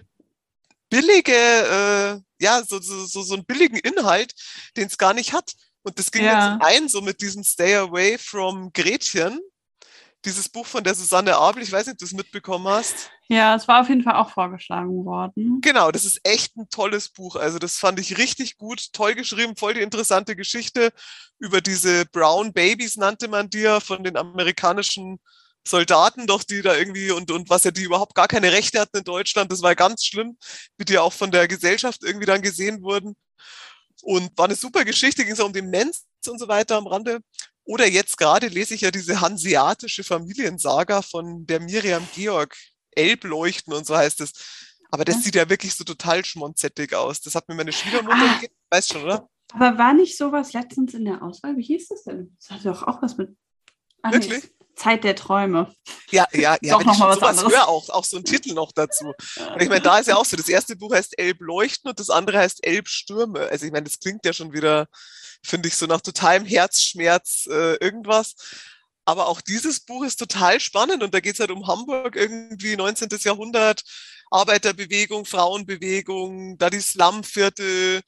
[0.94, 4.34] billige, äh, ja, so, so, so, so einen billigen Inhalt,
[4.78, 5.54] den es gar nicht hat.
[5.82, 6.54] Und das ging ja.
[6.54, 9.40] jetzt ein, so mit diesem Stay Away from Gretchen.
[10.24, 13.10] Dieses Buch von der Susanne Abel, ich weiß nicht, ob du es mitbekommen hast.
[13.28, 15.60] Ja, es war auf jeden Fall auch vorgeschlagen worden.
[15.60, 17.36] Genau, das ist echt ein tolles Buch.
[17.36, 20.94] Also das fand ich richtig gut, toll geschrieben, voll die interessante Geschichte
[21.40, 25.20] über diese Brown Babies, nannte man die ja, von den amerikanischen
[25.66, 28.98] Soldaten doch, die da irgendwie und, und was ja die überhaupt gar keine Rechte hatten
[28.98, 30.38] in Deutschland, das war ganz schlimm,
[30.78, 33.16] wie die auch von der Gesellschaft irgendwie dann gesehen wurden.
[34.02, 37.22] Und war eine super Geschichte, ging es auch um Demenz und so weiter am Rande.
[37.64, 42.58] Oder jetzt gerade lese ich ja diese hanseatische Familiensaga von der Miriam Georg,
[42.92, 44.34] Elbleuchten und so heißt es.
[44.92, 47.22] Aber das sieht ja wirklich so total schmonzettig aus.
[47.22, 49.30] Das hat mir meine Schwiegermutter ah, gegeben, weißt schon, oder?
[49.54, 51.56] Aber war nicht sowas letztens in der Auswahl?
[51.58, 52.36] Wie hieß das denn?
[52.40, 53.36] Das hatte doch auch was mit.
[54.02, 54.44] Ah, Wirklich?
[54.44, 55.74] Nee, Zeit der Träume.
[56.12, 57.54] Ja, ja, ja, Doch schon sowas anderes.
[57.54, 59.06] höre, auch, auch so ein Titel noch dazu.
[59.08, 62.10] Und ich meine, da ist ja auch so, das erste Buch heißt Elbleuchten und das
[62.10, 63.40] andere heißt Elbstürme.
[63.40, 64.88] Also ich meine, das klingt ja schon wieder,
[65.44, 68.36] finde ich, so nach totalem Herzschmerz äh, irgendwas.
[69.06, 72.78] Aber auch dieses Buch ist total spannend und da geht es halt um Hamburg irgendwie
[72.78, 73.10] 19.
[73.22, 73.84] Jahrhundert,
[74.32, 78.02] Arbeiterbewegung, Frauenbewegung, da die Slumviertel,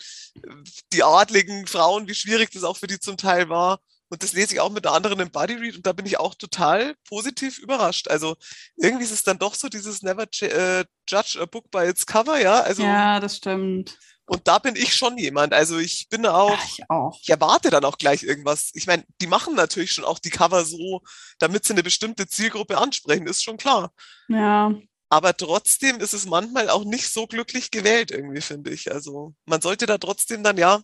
[0.94, 3.80] die adligen Frauen, wie schwierig das auch für die zum Teil war.
[4.10, 6.20] Und das lese ich auch mit einer anderen im Body Read und da bin ich
[6.20, 8.08] auch total positiv überrascht.
[8.08, 8.36] Also
[8.78, 12.40] irgendwie ist es dann doch so dieses Never äh, Judge a Book by its Cover,
[12.40, 12.62] ja.
[12.62, 13.98] Also, ja, das stimmt.
[14.28, 15.54] Und da bin ich schon jemand.
[15.54, 17.20] Also ich bin auch, Ja, ich auch.
[17.22, 18.72] ich erwarte dann auch gleich irgendwas.
[18.74, 21.02] Ich meine, die machen natürlich schon auch die Cover so,
[21.40, 23.92] damit sie eine bestimmte Zielgruppe ansprechen, ist schon klar.
[24.28, 24.74] Ja,
[25.10, 28.92] Aber trotzdem ist es manchmal auch nicht so glücklich gewählt, irgendwie, finde ich.
[28.92, 30.82] Also man sollte da trotzdem dann ja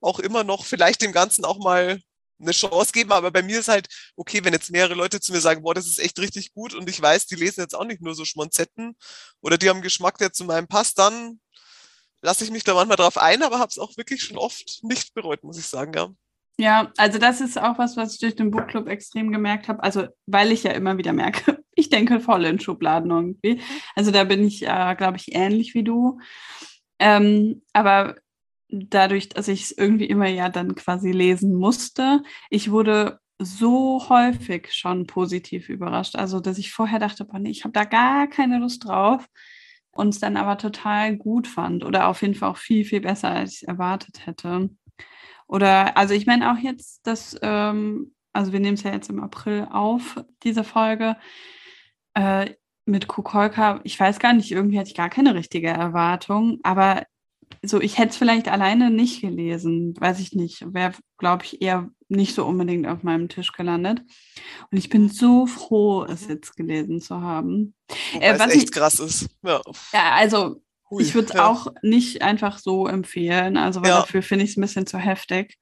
[0.00, 1.98] auch immer noch vielleicht dem Ganzen auch mal
[2.40, 3.12] eine Chance geben.
[3.12, 5.86] Aber bei mir ist halt, okay, wenn jetzt mehrere Leute zu mir sagen, boah, das
[5.86, 8.96] ist echt richtig gut und ich weiß, die lesen jetzt auch nicht nur so Schmonzetten
[9.40, 11.40] oder die haben Geschmack, der zu meinem passt, dann
[12.22, 15.14] lasse ich mich da manchmal drauf ein, aber habe es auch wirklich schon oft nicht
[15.14, 16.08] bereut, muss ich sagen, ja.
[16.58, 19.82] Ja, also das ist auch was, was ich durch den Buchclub extrem gemerkt habe.
[19.82, 23.60] Also, weil ich ja immer wieder merke, ich denke voll in Schubladen irgendwie.
[23.94, 26.18] Also da bin ich, äh, glaube ich, ähnlich wie du.
[26.98, 28.16] Ähm, aber
[28.68, 34.72] dadurch, dass ich es irgendwie immer ja dann quasi lesen musste, ich wurde so häufig
[34.72, 36.16] schon positiv überrascht.
[36.16, 39.26] Also, dass ich vorher dachte, boah, nee, ich habe da gar keine Lust drauf
[39.92, 43.30] und es dann aber total gut fand oder auf jeden Fall auch viel, viel besser,
[43.30, 44.70] als ich erwartet hätte.
[45.46, 49.22] Oder, also ich meine auch jetzt, dass, ähm, also wir nehmen es ja jetzt im
[49.22, 51.16] April auf, diese Folge,
[52.14, 52.54] äh,
[52.86, 57.02] mit Kukolka, ich weiß gar nicht, irgendwie hatte ich gar keine richtige Erwartung, aber
[57.62, 61.88] so, ich hätte es vielleicht alleine nicht gelesen, weiß ich nicht, wäre, glaube ich, eher
[62.08, 64.00] nicht so unbedingt auf meinem Tisch gelandet.
[64.70, 67.74] Und ich bin so froh, es jetzt gelesen zu haben.
[68.20, 69.28] Äh, es was echt ich- krass ist.
[69.42, 69.60] Ja.
[69.92, 71.48] Ja, also Hui, ich würde es ja.
[71.48, 74.00] auch nicht einfach so empfehlen, also weil Ja.
[74.00, 75.58] dafür finde ich es ein bisschen zu heftig.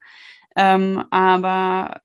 [0.56, 2.00] Ähm, aber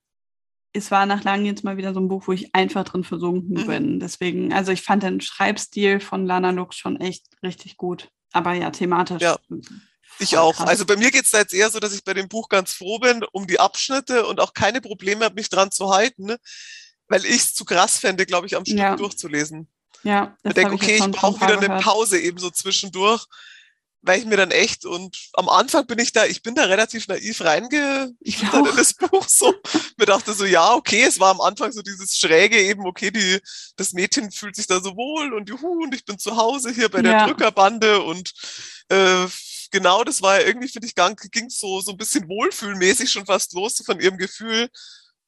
[0.72, 3.64] es war nach langem jetzt mal wieder so ein Buch, wo ich einfach drin versunken
[3.64, 3.68] Mhm.
[3.68, 4.00] bin.
[4.00, 8.10] Deswegen, also ich fand den Schreibstil von Lana Lux schon echt richtig gut.
[8.32, 9.22] Aber ja, thematisch.
[9.22, 9.38] Ja,
[10.20, 10.56] Ich auch.
[10.58, 10.68] krass.
[10.68, 12.74] Also bei mir geht es da jetzt eher so, dass ich bei dem Buch ganz
[12.74, 16.38] froh bin um die Abschnitte und auch keine Probleme habe, mich dran zu halten, ne?
[17.08, 18.96] weil ich es zu krass fände, glaube ich, am Stück Ja.
[18.96, 19.68] durchzulesen.
[20.04, 21.82] ja, Ich das denke, ich okay, jetzt ich von brauche wieder eine.
[21.82, 23.26] Pause eben so zwischendurch,
[24.02, 27.08] weil ich mir dann echt und am Anfang bin ich da, ich bin da relativ
[27.08, 28.70] naiv Ich reingeschlittert auch.
[28.70, 29.54] in das Buch so.
[29.98, 33.40] Mir dachte so, ja, okay, es war am Anfang so dieses Schräge eben, okay, die,
[33.76, 36.90] das Mädchen fühlt sich da so wohl und juhu, und ich bin zu Hause hier
[36.90, 37.28] bei der Ja.
[37.28, 38.32] Drückerbande und
[38.90, 39.28] äh,
[39.72, 40.96] genau, das war ja irgendwie, finde ich,
[41.32, 44.70] ging so, so ein bisschen wohlfühlmäßig schon fast los so von ihrem Gefühl.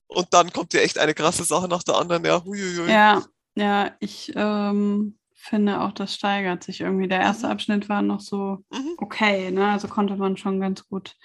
[0.07, 2.89] Und dann kommt ja echt eine krasse Sache nach der anderen, ja, huiuiui.
[2.89, 3.23] Ja,
[3.55, 7.07] ja, ich ähm, finde auch, das steigert sich irgendwie.
[7.07, 7.51] Der erste Mhm.
[7.53, 8.95] Abschnitt war noch so Mhm.
[8.97, 9.71] okay, ne?
[9.71, 11.15] Also konnte man schon ganz gut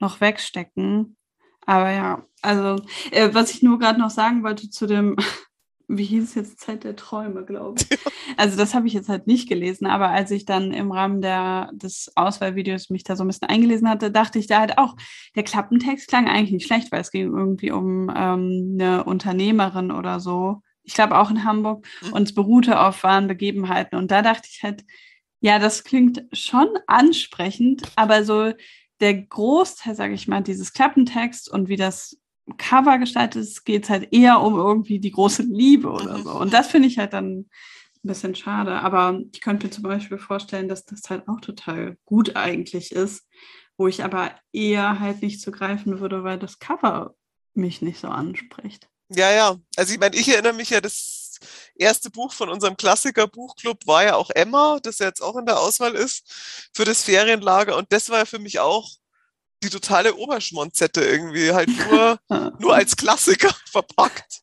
[0.00, 1.16] noch wegstecken.
[1.66, 5.16] Aber ja, also äh, was ich nur gerade noch sagen wollte zu dem,
[5.88, 7.98] wie hieß es jetzt, Zeit der Träume, glaube ich.
[8.36, 11.70] Also das habe ich jetzt halt nicht gelesen, aber als ich dann im Rahmen der,
[11.74, 14.96] des Auswahlvideos mich da so ein bisschen eingelesen hatte, dachte ich da halt auch,
[15.36, 20.20] der Klappentext klang eigentlich nicht schlecht, weil es ging irgendwie um ähm, eine Unternehmerin oder
[20.20, 20.62] so.
[20.90, 22.12] Ich glaube auch in Hamburg Mhm.
[22.14, 23.96] und es beruhte auf wahren Begebenheiten.
[23.96, 24.82] Und da dachte ich halt,
[25.40, 28.52] ja, das klingt schon ansprechend, aber so
[28.98, 32.18] der Großteil, sage ich mal, dieses Klappentext und wie das
[32.58, 36.24] Cover gestaltet ist, geht es halt eher um irgendwie die große Liebe oder Mhm.
[36.24, 36.32] so.
[36.32, 37.48] Und das finde ich halt dann ein
[38.02, 38.80] bisschen schade.
[38.80, 43.28] Aber ich könnte mir zum Beispiel vorstellen, dass das halt auch total gut eigentlich ist,
[43.78, 47.14] wo ich aber eher halt nicht zu greifen würde, weil das Cover
[47.54, 48.88] mich nicht so anspricht.
[49.12, 49.56] Ja, ja.
[49.76, 51.38] Also ich meine, ich erinnere mich ja, das
[51.74, 55.94] erste Buch von unserem Klassiker-Buchclub war ja auch Emma, das jetzt auch in der Auswahl
[55.94, 56.24] ist
[56.74, 57.76] für das Ferienlager.
[57.76, 58.88] Und das war ja für mich auch
[59.62, 62.18] die totale Oberschmonzette irgendwie, halt nur,
[62.58, 64.40] nur als Klassiker verpackt.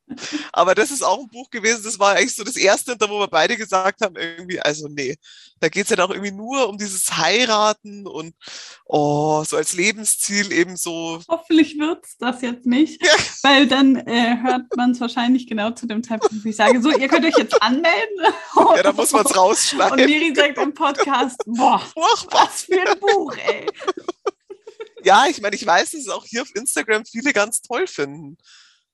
[0.54, 3.20] Aber das ist auch ein Buch gewesen, das war eigentlich so das erste, da wo
[3.20, 5.18] wir beide gesagt haben, irgendwie, also nee,
[5.60, 8.36] da geht's ja dann auch irgendwie nur um dieses Heiraten und
[8.86, 11.20] oh, so als Lebensziel eben so.
[11.28, 13.12] Hoffentlich wird's das jetzt nicht, Ja.
[13.42, 16.92] weil dann äh, hört man es wahrscheinlich genau zu dem Zeitpunkt, wo ich sage, so,
[16.92, 17.94] ihr könnt euch jetzt anmelden.
[18.76, 20.06] Ja, da muss man es Und rausschneiden.
[20.06, 22.44] Miri sagt im Podcast, boah, Furchtbar.
[22.48, 23.66] was für ein Buch, ey.
[25.08, 28.38] Ja, ich meine, ich weiß, dass es auch hier auf Instagram viele ganz toll finden.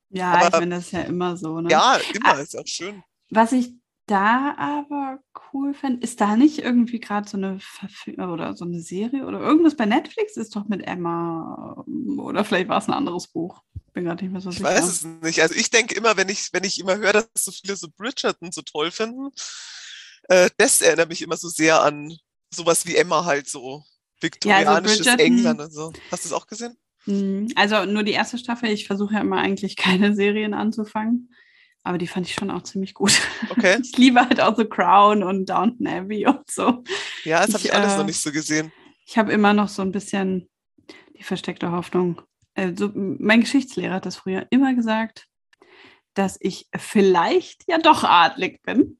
[0.09, 1.59] Ja, Aber- ich meine, das ist ja immer so.
[1.59, 1.69] Ne?
[1.71, 2.39] Ja, immer, Ah.
[2.39, 3.03] ist auch schön.
[3.31, 3.71] Was ich
[4.05, 5.19] da aber
[5.53, 9.39] cool finde, ist da nicht irgendwie gerade so eine Verfil oder so eine Serie oder
[9.39, 13.61] irgendwas bei Netflix ist doch mit Emma ähm, oder vielleicht war es ein anderes Buch.
[13.93, 14.67] Bin gerade nicht mehr so Ich sicher.
[14.69, 15.41] weiß es nicht.
[15.41, 18.51] Also ich denke immer, wenn ich, wenn ich immer höre, dass so viele so Bridgerton
[18.51, 19.29] so toll finden,
[20.29, 22.15] äh, das erinnert mich immer so sehr an
[22.53, 23.83] sowas wie Emma halt so.
[24.23, 25.93] Viktorianisches Bridgerton- England und so.
[26.11, 26.75] Hast du es auch gesehen?
[27.05, 28.69] Hm, Also nur die erste Staffel.
[28.69, 31.33] Ich versuche ja immer eigentlich keine Serien anzufangen.
[31.85, 33.19] Aber die fand ich schon auch ziemlich gut.
[33.49, 33.77] Okay.
[33.83, 36.83] Ich liebe halt auch so Crown und Downton Abbey und so.
[37.25, 38.71] Ja, das habe Ich, ich alles äh, noch nicht so gesehen.
[39.05, 40.49] Ich habe immer noch so ein bisschen
[41.17, 42.21] die versteckte Hoffnung.
[42.55, 45.27] Also, mein Geschichtslehrer hat das früher immer gesagt,
[46.13, 48.97] dass ich vielleicht ja doch adlig bin,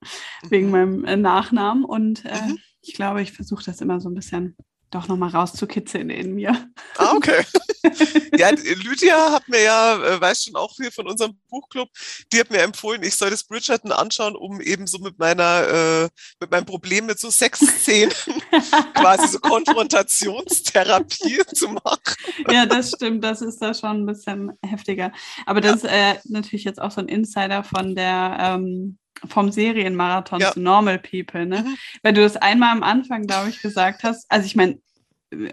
[0.49, 0.71] wegen Mhm.
[0.71, 1.85] meinem äh, Nachnamen.
[1.85, 2.57] Und äh, Mhm.
[2.81, 4.57] ich glaube, ich versuche das immer so ein bisschen
[4.93, 6.69] doch nochmal rauszukitzeln in mir.
[6.97, 7.45] Ah, okay.
[8.37, 11.89] ja, Lydia hat mir ja, äh, weiß schon auch viel von unserem Buchclub,
[12.31, 16.09] die hat mir empfohlen, ich soll das Bridgerton anschauen, um eben so mit meiner, äh,
[16.39, 18.13] mit meinem Problem mit so Sexszenen
[18.93, 22.15] quasi so Konfrontationstherapie zu machen.
[22.49, 25.11] ja, das stimmt, das ist da schon ein bisschen heftiger.
[25.45, 25.89] Aber das ja.
[25.89, 30.51] ist äh, natürlich jetzt auch so ein Insider von der ähm, vom Serienmarathon ja.
[30.51, 31.63] zu Normal People, ne?
[31.63, 31.77] Mhm.
[32.01, 34.25] Weil du das einmal am Anfang, glaube ich, gesagt hast.
[34.29, 34.79] Also ich meine,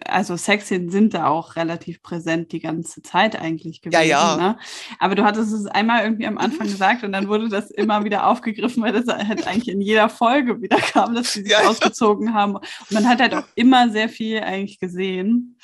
[0.07, 4.03] also Sexszenen sind da auch relativ präsent die ganze Zeit eigentlich gewesen.
[4.03, 4.37] Ja, ja.
[4.37, 4.59] Ne?
[4.99, 6.73] Aber du hattest es einmal irgendwie am Anfang mhm.
[6.73, 10.61] gesagt und dann wurde das immer wieder aufgegriffen, weil das halt eigentlich in jeder Folge
[10.61, 12.57] wieder kam, dass sie sich ja, ausgezogen haben.
[12.57, 15.57] Und man hat halt auch immer sehr viel eigentlich gesehen.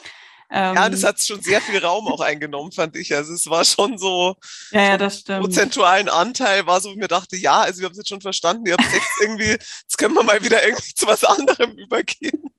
[0.51, 3.15] Ja, das ähm, hat schon sehr viel Raum auch eingenommen, fand ich.
[3.15, 4.37] Also es war schon so,
[4.71, 5.41] ja, ja, das stimmt.
[5.41, 8.67] prozentualen Anteil war so, ich mir dachte, ja, also wir haben es jetzt schon verstanden,
[8.67, 12.51] ihr habt Sex irgendwie, jetzt können wir mal wieder irgendwie zu was anderem übergehen.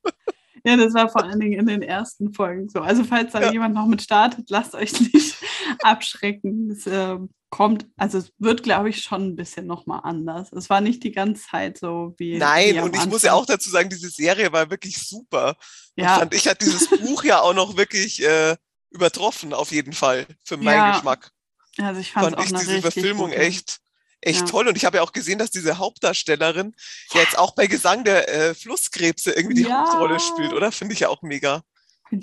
[0.67, 2.81] Ja, das war vor allen Dingen in den ersten Folgen so.
[2.81, 3.51] Also falls da ja.
[3.53, 5.37] jemand noch mit startet, lasst euch nicht
[5.81, 6.71] abschrecken.
[6.71, 7.17] Es äh,
[7.49, 10.51] kommt, also es wird, glaube ich, schon ein bisschen nochmal anders.
[10.51, 12.37] Es war nicht die ganze Zeit so wie.
[12.37, 13.09] Nein, wie und ich Anfang.
[13.09, 15.55] muss ja auch dazu sagen, diese Serie war wirklich super.
[15.95, 16.15] Ja.
[16.15, 18.57] Und fand, ich hat dieses Buch ja auch noch wirklich äh,
[18.89, 20.91] übertroffen, auf jeden Fall, für meinen ja.
[20.95, 21.31] Geschmack.
[21.77, 23.79] Also ich fand, fand ich diese Verfilmung echt
[24.21, 24.45] echt ja.
[24.45, 24.67] toll.
[24.67, 26.75] Und ich habe ja auch gesehen, dass diese Hauptdarstellerin
[27.13, 27.21] ja.
[27.21, 29.85] jetzt auch bei Gesang der äh, Flusskrebse irgendwie die ja.
[29.85, 30.71] Hauptrolle spielt, oder?
[30.71, 31.63] Finde ich ja auch mega.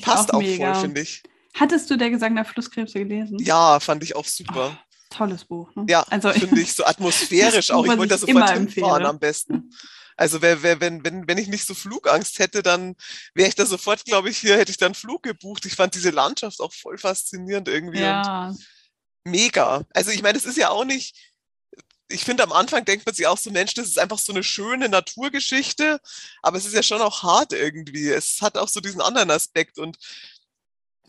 [0.02, 1.22] Passt auch, auch voll, finde ich.
[1.54, 3.38] Hattest du der Gesang der Flusskrebse gelesen?
[3.38, 4.76] Ja, fand ich auch super.
[4.76, 5.74] Oh, tolles Buch.
[5.76, 5.86] Ne?
[5.88, 7.84] Ja, also, finde ich so atmosphärisch auch.
[7.84, 9.70] Ich wollte da sofort hinfahren am besten.
[10.16, 12.94] Also wer, wer, wenn, wenn, wenn ich nicht so Flugangst hätte, dann
[13.34, 15.66] wäre ich da sofort, glaube ich, hier hätte ich dann Flug gebucht.
[15.66, 18.00] Ich fand diese Landschaft auch voll faszinierend irgendwie.
[18.00, 18.54] Ja.
[19.24, 19.82] mega.
[19.92, 21.16] Also ich meine, es ist ja auch nicht,
[22.08, 24.42] ich finde, am Anfang denkt man sich auch so, Mensch, das ist einfach so eine
[24.42, 26.00] schöne Naturgeschichte,
[26.42, 28.10] aber es ist ja schon auch hart irgendwie.
[28.10, 29.96] Es hat auch so diesen anderen Aspekt und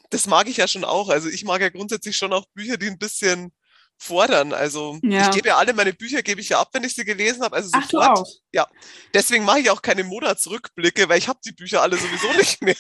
[0.10, 1.10] das mag ich ja schon auch.
[1.10, 3.52] Also ich mag ja grundsätzlich schon auch Bücher, die ein bisschen
[3.98, 4.54] fordern.
[4.54, 5.30] Also ja.
[5.30, 7.56] ich gebe ja alle meine Bücher, gebe ich ja ab, wenn ich sie gelesen habe.
[7.56, 8.18] Also Ach, sofort.
[8.18, 8.28] Du auch?
[8.52, 8.68] Ja.
[9.14, 12.76] Deswegen mache ich auch keine Monatsrückblicke, weil ich habe die Bücher alle sowieso nicht mehr.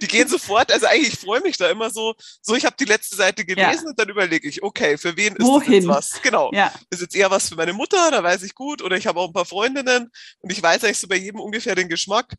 [0.00, 0.72] Die gehen sofort.
[0.72, 3.84] Also eigentlich, ich freue mich da immer so, so ich habe die letzte Seite gelesen
[3.84, 3.90] ja.
[3.90, 5.66] und dann überlege ich, okay, für wen ist Wohin?
[5.66, 6.22] das jetzt was?
[6.22, 6.50] Genau.
[6.52, 6.72] Ja.
[6.90, 9.28] Ist jetzt eher was für meine Mutter, da weiß ich gut, oder ich habe auch
[9.28, 12.34] ein paar Freundinnen und ich weiß eigentlich so bei jedem ungefähr den Geschmack.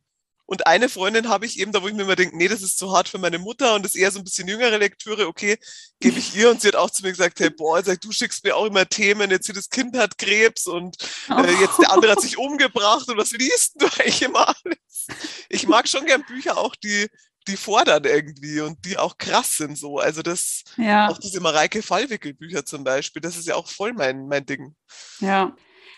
[0.52, 2.78] Und eine Freundin habe ich eben, da wo ich mir immer denke, nee, das ist
[2.78, 5.58] zu hart für meine Mutter und das ist eher so ein bisschen jüngere Lektüre, okay,
[6.02, 6.52] gebe ich ihr.
[6.52, 8.86] Und sie hat auch zu mir gesagt, hey, boah, sag, du schickst mir auch immer
[8.86, 10.98] Themen, jetzt hier das Kind hat Krebs und
[11.30, 15.08] äh, jetzt der andere hat sich umgebracht und was liest du eigentlich immer alles?
[15.48, 17.08] Ich mag schon gern Bücher auch, die,
[17.48, 20.00] die fordern irgendwie und die auch krass sind so.
[20.00, 21.08] Also das, ja.
[21.08, 24.76] auch diese Mareike Fallwickel-Bücher zum Beispiel, das ist ja auch voll mein, mein Ding.
[25.22, 25.56] Ja.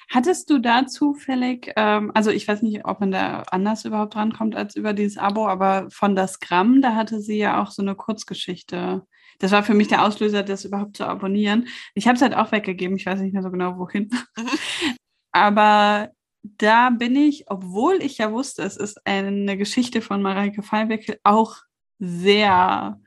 [0.09, 4.55] Hattest du da zufällig, ähm, also ich weiß nicht, ob man da anders überhaupt drankommt
[4.55, 7.95] als über dieses Abo, aber von das Gramm, da hatte sie ja auch so eine
[7.95, 9.05] Kurzgeschichte.
[9.39, 11.67] Das war für mich der Auslöser, das überhaupt zu abonnieren.
[11.95, 14.09] Ich habe es halt auch weggegeben, ich weiß nicht mehr so genau wohin.
[14.37, 14.49] Mhm.
[15.31, 16.09] aber
[16.43, 21.57] da bin ich, obwohl ich ja wusste, es ist eine Geschichte von Mareike Fallweckel, auch
[21.99, 22.99] sehr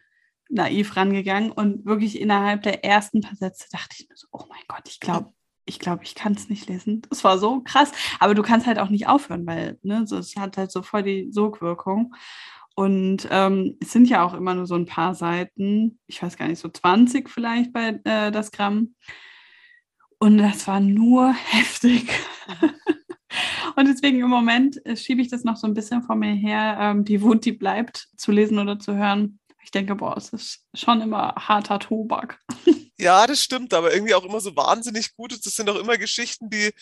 [0.49, 4.63] naiv rangegangen und wirklich innerhalb der ersten paar Sätze dachte ich mir so, oh mein
[4.69, 5.33] Gott, ich glaube,
[5.67, 7.03] ich glaube, ich kann es nicht lesen.
[7.11, 7.93] Das war so krass.
[8.21, 11.03] Aber du kannst halt auch nicht aufhören, weil ne, so, es hat halt so voll
[11.03, 12.15] die Sogwirkung.
[12.77, 16.47] Und ähm, es sind ja auch immer nur so ein paar Seiten, ich weiß gar
[16.47, 18.95] nicht, so 20 vielleicht bei äh, das Gramm.
[20.19, 22.09] Und das war nur heftig.
[23.77, 26.79] Und deswegen im Moment äh, schiebe ich das noch so ein bisschen vor mir her,
[26.81, 29.39] ähm, die Wut, die bleibt, zu lesen oder zu hören.
[29.63, 32.39] Ich denke, boah, es ist schon immer harter Tobak.
[32.99, 35.33] Ja, das stimmt, aber irgendwie auch immer so wahnsinnig gut.
[35.33, 36.73] Das sind auch immer Geschichten, die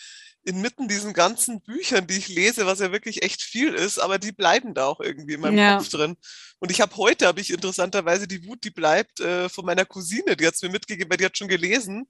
[0.45, 4.31] inmitten diesen ganzen Büchern, die ich lese, was ja wirklich echt viel ist, aber die
[4.31, 5.77] bleiben da auch irgendwie in meinem ja.
[5.77, 6.15] Kopf drin.
[6.59, 10.37] Und ich habe heute, habe ich interessanterweise die Wut, die bleibt äh, von meiner Cousine,
[10.37, 12.07] die hat es mir mitgegeben, weil die hat schon gelesen.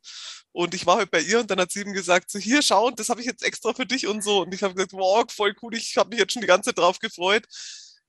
[0.52, 2.88] Und ich war heute bei ihr und dann hat sie ihm gesagt, so hier, schau,
[2.88, 4.42] und das habe ich jetzt extra für dich und so.
[4.44, 6.78] Und ich habe gesagt, wow, voll cool, ich habe mich jetzt schon die ganze Zeit
[6.78, 7.46] drauf gefreut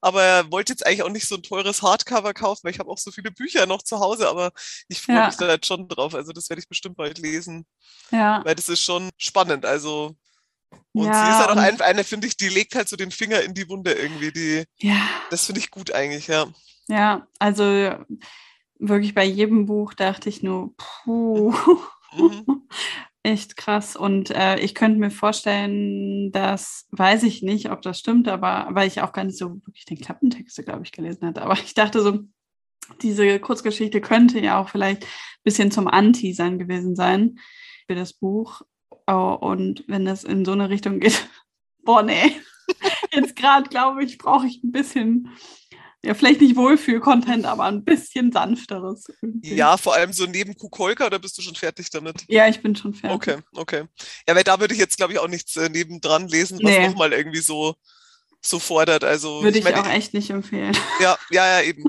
[0.01, 2.91] aber er wollte jetzt eigentlich auch nicht so ein teures Hardcover kaufen, weil ich habe
[2.91, 4.53] auch so viele Bücher noch zu Hause, aber
[4.89, 5.27] ich freue ja.
[5.27, 6.15] mich da jetzt schon drauf.
[6.15, 7.67] Also das werde ich bestimmt bald lesen.
[8.11, 8.45] Ja.
[8.45, 9.65] Weil das ist schon spannend.
[9.65, 10.15] Also
[10.93, 13.11] und ja, sie ist halt auch ein, eine, finde ich, die legt halt so den
[13.11, 14.33] Finger in die Wunde irgendwie.
[14.33, 14.97] Die, ja.
[15.31, 16.47] Das finde ich gut eigentlich, ja.
[16.89, 17.95] Ja, also
[18.79, 21.55] wirklich bei jedem Buch dachte ich nur, puh.
[22.15, 22.69] Mhm.
[23.27, 23.97] echt krass.
[23.97, 28.87] Und äh, ich könnte mir vorstellen, dass, weiß ich nicht, ob das stimmt, aber weil
[28.87, 31.43] ich auch gar nicht so wirklich den Klappentexte, glaube ich, gelesen hatte.
[31.43, 32.21] Aber ich dachte so,
[33.03, 37.39] diese Kurzgeschichte könnte ja auch vielleicht ein bisschen zum Anteasern gewesen sein
[37.89, 38.63] für das Buch.
[39.09, 41.29] Oh, und wenn das in so eine Richtung geht,
[41.85, 42.33] boah, nee.
[43.13, 45.31] Jetzt gerade, glaube ich, brauche ich ein bisschen
[46.07, 49.07] Ja, vielleicht nicht Wohlfühl-Content, aber ein bisschen sanfteres.
[49.21, 49.55] Irgendwie.
[49.55, 52.25] Ja, vor allem so neben Kukolka, oder bist du schon fertig damit?
[52.29, 53.17] Ja, ich bin schon fertig.
[53.17, 53.85] Okay, okay.
[54.29, 56.87] Ja, weil da würde ich jetzt, glaube ich, auch nichts äh, nebendran lesen, was nee.
[56.87, 57.75] nochmal irgendwie so
[58.41, 59.03] so fordert.
[59.03, 60.77] Also, Würde ich, ich meine, auch echt nicht empfehlen.
[61.01, 61.85] Ja, ja, ja, eben.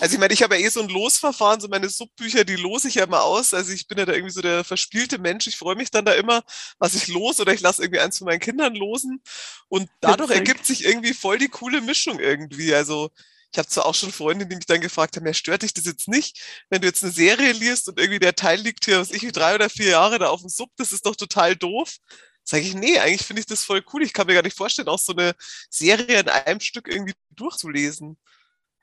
[0.00, 2.88] Also ich meine, ich habe ja eh so ein Losverfahren, so meine Subbücher, die lose
[2.88, 3.54] ich ja immer aus.
[3.54, 5.46] Also ich bin ja da irgendwie so der verspielte Mensch.
[5.46, 6.42] Ich freue mich dann da immer,
[6.78, 9.22] was ich los oder ich lasse irgendwie eins von meinen Kindern losen.
[9.68, 10.48] Und dadurch Witzig.
[10.48, 12.74] ergibt sich irgendwie voll die coole Mischung irgendwie.
[12.74, 13.10] Also
[13.52, 15.84] ich habe zwar auch schon Freunde, die mich dann gefragt haben, ja, stört dich das
[15.84, 19.10] jetzt nicht, wenn du jetzt eine Serie liest und irgendwie der Teil liegt hier, was
[19.10, 21.96] ich, wie drei oder vier Jahre da auf dem Sub, das ist doch total doof.
[22.44, 24.02] Sage ich, nee, eigentlich finde ich das voll cool.
[24.02, 25.34] Ich kann mir gar nicht vorstellen, auch so eine
[25.68, 28.18] Serie in einem Stück irgendwie durchzulesen.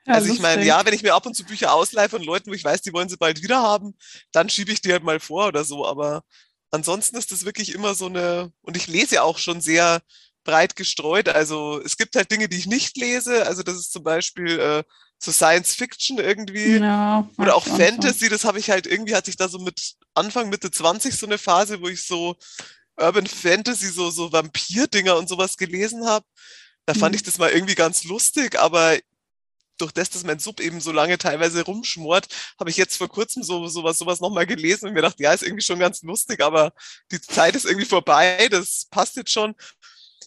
[0.06, 2.50] Ja, also ich meine, ja, wenn ich mir ab und zu Bücher ausleihe von Leuten,
[2.50, 3.96] wo ich weiß, die wollen sie bald wieder haben,
[4.32, 5.86] dann schiebe ich die halt mal vor oder so.
[5.86, 6.22] Aber
[6.70, 10.00] ansonsten ist das wirklich immer so eine, und ich lese ja auch schon sehr
[10.48, 11.28] breit gestreut.
[11.28, 13.46] Also es gibt halt Dinge, die ich nicht lese.
[13.46, 14.82] Also das ist zum Beispiel äh,
[15.18, 16.78] so Science Fiction irgendwie.
[16.78, 18.30] Ja, oder auch Fantasy, so.
[18.30, 21.36] das habe ich halt irgendwie, hatte ich da so mit Anfang, Mitte 20 so eine
[21.36, 22.34] Phase, wo ich so
[22.96, 26.24] Urban Fantasy, so, so Vampir-Dinger und sowas gelesen habe.
[26.86, 27.16] Da fand mhm.
[27.16, 28.96] ich das mal irgendwie ganz lustig, aber
[29.76, 32.26] durch das, dass mein Sub eben so lange teilweise rumschmort,
[32.58, 35.42] habe ich jetzt vor kurzem so sowas, sowas nochmal gelesen und mir gedacht, ja, ist
[35.42, 36.72] irgendwie schon ganz lustig, aber
[37.12, 39.54] die Zeit ist irgendwie vorbei, das passt jetzt schon.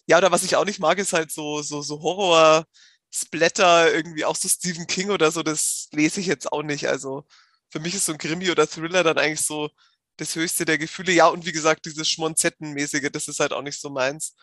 [0.06, 2.64] Ja, oder was ich auch nicht mag, ist halt so, so, so Horror,
[3.12, 6.88] Splatter, irgendwie auch so Stephen King oder so, das lese ich jetzt auch nicht.
[6.88, 7.24] Also
[7.70, 9.70] für mich ist so ein Krimi oder Thriller dann eigentlich so
[10.16, 11.12] das höchste der Gefühle.
[11.12, 14.34] Ja, und wie gesagt, dieses Schmonzettenmäßige, das ist halt auch nicht so meins.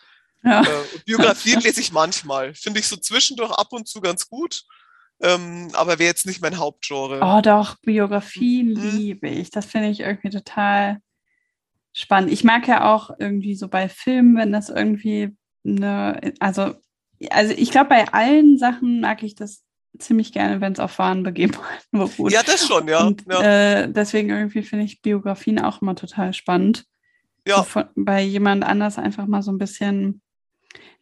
[0.42, 0.62] Ja.
[0.62, 2.54] Äh, Biografien lese ich manchmal.
[2.54, 4.62] Finde ich so zwischendurch ab und zu ganz gut.
[5.22, 7.20] Ähm, aber wäre jetzt nicht mein Hauptgenre.
[7.22, 8.96] Oh doch, Biografien mhm.
[8.96, 9.50] liebe ich.
[9.50, 10.98] Das finde ich irgendwie total
[11.92, 12.32] spannend.
[12.32, 16.74] Ich mag ja auch irgendwie so bei Filmen, wenn das irgendwie eine, also,
[17.30, 19.62] also ich glaube, bei allen Sachen mag ich das
[19.98, 22.32] ziemlich gerne, wenn es auf wahren Begebenheiten beruht.
[22.32, 23.04] Ja, das schon, ja.
[23.04, 23.42] Und, ja.
[23.82, 26.84] Äh, deswegen irgendwie finde ich Biografien auch immer total spannend.
[27.46, 27.58] Ja.
[27.58, 30.22] So von, bei jemand anders einfach mal so ein bisschen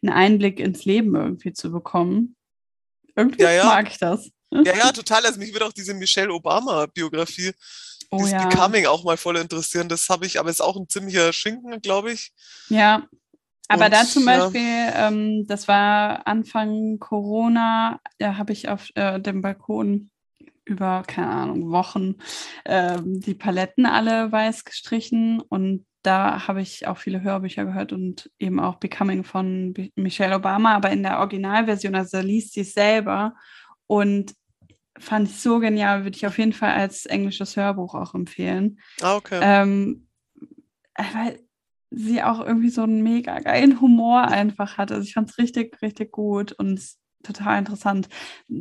[0.01, 2.35] einen Einblick ins Leben irgendwie zu bekommen.
[3.15, 3.65] Irgendwie ja, ja.
[3.65, 4.29] mag ich das.
[4.51, 5.25] Ja, ja, total.
[5.25, 7.51] Also mich würde auch diese Michelle Obama-Biografie,
[8.09, 8.47] oh, dieses.
[8.47, 9.89] Becoming auch mal voll interessieren.
[9.89, 12.33] Das habe ich, aber ist auch ein ziemlicher Schinken, glaube ich.
[12.69, 13.07] Ja,
[13.69, 15.07] aber und, da zum Beispiel, ja.
[15.07, 20.09] ähm, das war Anfang Corona, da habe ich auf äh, dem Balkon
[20.65, 22.15] über, keine Ahnung, Wochen
[22.65, 28.31] ähm, die Paletten alle weiß gestrichen und da habe ich auch viele Hörbücher gehört und
[28.39, 32.73] eben auch Becoming von Michelle Obama, aber in der Originalversion, also da liest sie es
[32.73, 33.35] selber
[33.85, 34.33] und
[34.97, 38.79] fand ich so genial, würde ich auf jeden Fall als englisches Hörbuch auch empfehlen.
[39.01, 39.39] Ah, okay.
[39.41, 40.07] Ähm,
[40.95, 41.39] weil
[41.91, 44.91] sie auch irgendwie so einen mega geilen Humor einfach hat.
[44.91, 46.79] Also ich fand es richtig, richtig gut und
[47.23, 48.07] total interessant.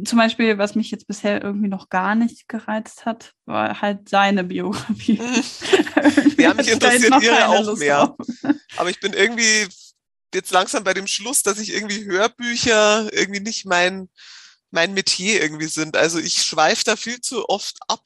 [0.05, 4.45] Zum Beispiel, was mich jetzt bisher irgendwie noch gar nicht gereizt hat, war halt seine
[4.45, 5.21] Biografie.
[6.39, 8.03] ja, mich interessiert ihre auch Lust mehr.
[8.03, 8.17] Auf.
[8.77, 9.69] Aber ich bin irgendwie
[10.35, 14.09] jetzt langsam bei dem Schluss, dass ich irgendwie Hörbücher irgendwie nicht mein,
[14.71, 15.97] mein Metier irgendwie sind.
[15.97, 18.03] Also ich schweife da viel zu oft ab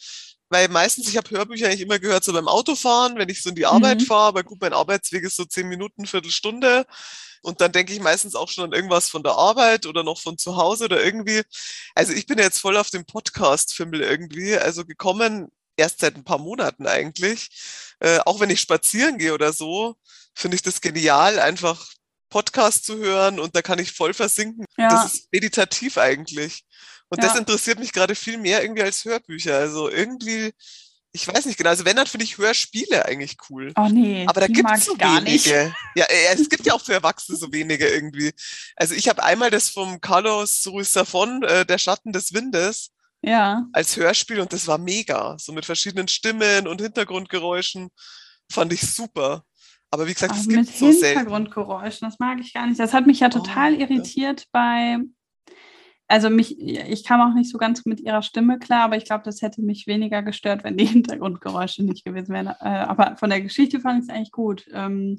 [0.53, 3.55] weil meistens, ich habe Hörbücher eigentlich immer gehört, so beim Autofahren, wenn ich so in
[3.55, 4.05] die Arbeit mhm.
[4.05, 6.86] fahre, aber gut, mein Arbeitsweg ist so zehn Minuten, Viertelstunde.
[7.40, 10.36] Und dann denke ich meistens auch schon an irgendwas von der Arbeit oder noch von
[10.38, 11.42] zu Hause oder irgendwie.
[11.94, 16.38] Also ich bin jetzt voll auf dem Podcast-Fimmel irgendwie, also gekommen erst seit ein paar
[16.38, 17.48] Monaten eigentlich.
[17.98, 19.96] Äh, auch wenn ich spazieren gehe oder so,
[20.34, 21.84] finde ich das genial, einfach
[22.28, 24.66] Podcast zu hören und da kann ich voll versinken.
[24.76, 24.90] Ja.
[24.90, 26.64] Das ist meditativ eigentlich.
[27.12, 27.28] Und ja.
[27.28, 29.58] das interessiert mich gerade viel mehr irgendwie als Hörbücher.
[29.58, 30.50] Also irgendwie,
[31.12, 31.68] ich weiß nicht genau.
[31.68, 33.70] Also wenn, dann finde ich Hörspiele eigentlich cool.
[33.76, 34.24] Oh nee.
[34.26, 35.30] Aber da gibt es so gar wenige.
[35.30, 35.46] Nicht.
[35.46, 38.32] Ja, äh, es gibt ja auch für Erwachsene so wenige irgendwie.
[38.76, 42.92] Also ich habe einmal das vom Carlos Ruiz Safon, äh, Der Schatten des Windes.
[43.20, 43.66] Ja.
[43.74, 45.36] Als Hörspiel und das war mega.
[45.38, 47.90] So mit verschiedenen Stimmen und Hintergrundgeräuschen.
[48.50, 49.44] Fand ich super.
[49.90, 51.18] Aber wie gesagt, es gibt so selten.
[51.18, 52.80] Hintergrundgeräuschen, das mag ich gar nicht.
[52.80, 54.46] Das hat mich ja oh, total oh, irritiert ja.
[54.50, 54.98] bei
[56.12, 59.24] also mich, ich kam auch nicht so ganz mit ihrer Stimme klar, aber ich glaube,
[59.24, 62.48] das hätte mich weniger gestört, wenn die Hintergrundgeräusche nicht gewesen wären.
[62.48, 64.66] Äh, aber von der Geschichte fand ich es eigentlich gut.
[64.74, 65.18] Ähm,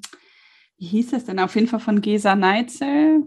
[0.78, 1.40] wie hieß es denn?
[1.40, 3.24] Auf jeden Fall von Gesa Neitzel.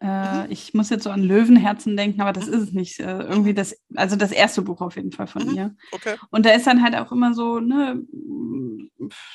[0.00, 0.46] Äh, mhm.
[0.48, 2.98] Ich muss jetzt so an Löwenherzen denken, aber das ist es nicht.
[2.98, 5.54] Äh, irgendwie das, also das erste Buch auf jeden Fall von mhm.
[5.54, 5.76] ihr.
[5.90, 6.14] Okay.
[6.30, 8.00] Und da ist dann halt auch immer so, ne,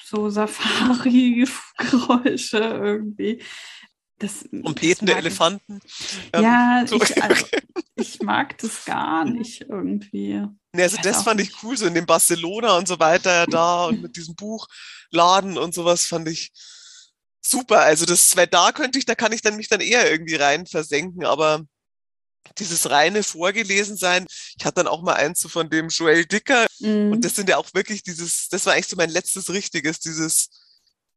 [0.04, 3.40] so Safari-Geräusche irgendwie.
[4.20, 5.80] Das, Trompetende Elefanten.
[6.34, 6.96] Ähm, ja, so.
[6.96, 7.46] ich, also,
[7.96, 10.42] ich, mag das gar nicht irgendwie.
[10.74, 11.54] Nee, also das fand nicht.
[11.54, 15.76] ich cool, so in dem Barcelona und so weiter da und mit diesem Buchladen und
[15.76, 16.52] sowas fand ich
[17.42, 17.82] super.
[17.82, 20.66] Also das, weil da könnte ich, da kann ich dann mich dann eher irgendwie rein
[20.66, 21.64] versenken, aber
[22.58, 24.26] dieses reine Vorgelesensein.
[24.58, 26.66] Ich hatte dann auch mal eins so von dem Joel Dicker.
[26.80, 27.12] Mhm.
[27.12, 30.50] Und das sind ja auch wirklich dieses, das war eigentlich so mein letztes richtiges, dieses,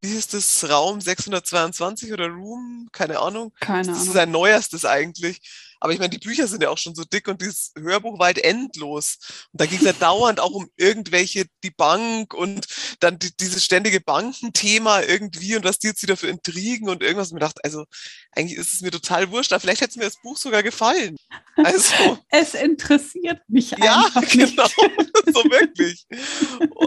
[0.03, 2.89] wie hieß das, Raum 622 oder Room?
[2.93, 3.53] Keine Ahnung.
[3.61, 4.15] Keine Das ist Ahnung.
[4.15, 5.41] sein neuerstes eigentlich.
[5.81, 8.27] Aber ich meine, die Bücher sind ja auch schon so dick und dieses Hörbuch war
[8.27, 9.19] halt endlos.
[9.53, 12.67] Und da ging es ja dauernd auch um irgendwelche, die Bank und
[13.01, 17.29] dann die, dieses ständige Bankenthema irgendwie und was die jetzt wieder für Intrigen und irgendwas.
[17.31, 17.87] Und mir dachte, also
[18.33, 21.17] eigentlich ist es mir total wurscht, aber vielleicht hätte es mir das Buch sogar gefallen.
[21.63, 24.57] Also, Es interessiert mich ja, einfach nicht.
[24.57, 24.67] genau,
[25.27, 26.07] so wirklich.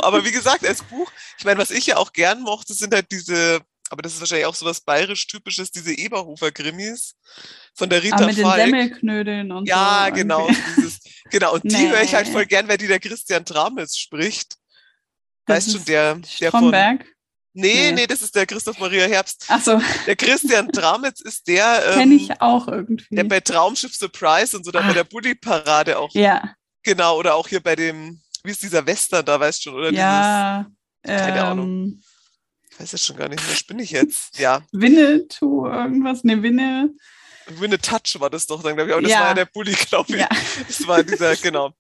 [0.02, 3.12] Aber wie gesagt, als Buch, ich meine, was ich ja auch gern mochte, sind halt
[3.12, 3.62] diese,
[3.94, 7.16] aber das ist wahrscheinlich auch so was bayerisch-typisches, diese Eberhofer-Grimmis
[7.76, 8.62] von der Rita Aber mit den Falk.
[8.66, 10.16] Semmelknödeln und Ja, so.
[10.16, 10.48] genau.
[10.48, 10.62] irgendwie.
[10.78, 11.00] Dieses,
[11.32, 11.54] genau.
[11.54, 11.90] Und die Nee.
[11.90, 14.56] höre ich halt voll gern, weil die der Christian Tramitz spricht.
[15.46, 16.60] Das weißt schon, ist der, der von.
[16.60, 17.06] Stromberg.
[17.56, 17.92] Nee, Nee.
[17.92, 19.46] nee, das ist der Christoph Maria Herbst.
[19.48, 23.06] Achso, Der Christian Tramitz ist der, ähm, kenne ich auch irgendwie.
[23.16, 24.94] der bei Traumschiff Surprise und so, da bei Ah.
[24.94, 26.12] der Bulli-Parade auch.
[26.16, 29.76] ja, Genau, oder auch hier bei dem, wie ist dieser Western da, weißt du schon,
[29.80, 30.66] oder ja.
[31.06, 32.02] keine ähm, Ahnung.
[32.74, 34.38] Ich weiß jetzt schon gar nicht, was bin ich jetzt?
[34.40, 36.90] Ja, Winnetou, irgendwas, ne, Winne.
[37.48, 39.20] Winne Touch war das doch dann, glaube ich, aber das Ja.
[39.20, 40.20] war ja der Bulli, glaube ich.
[40.22, 40.30] Ja.
[40.68, 41.74] Das war dieser, genau.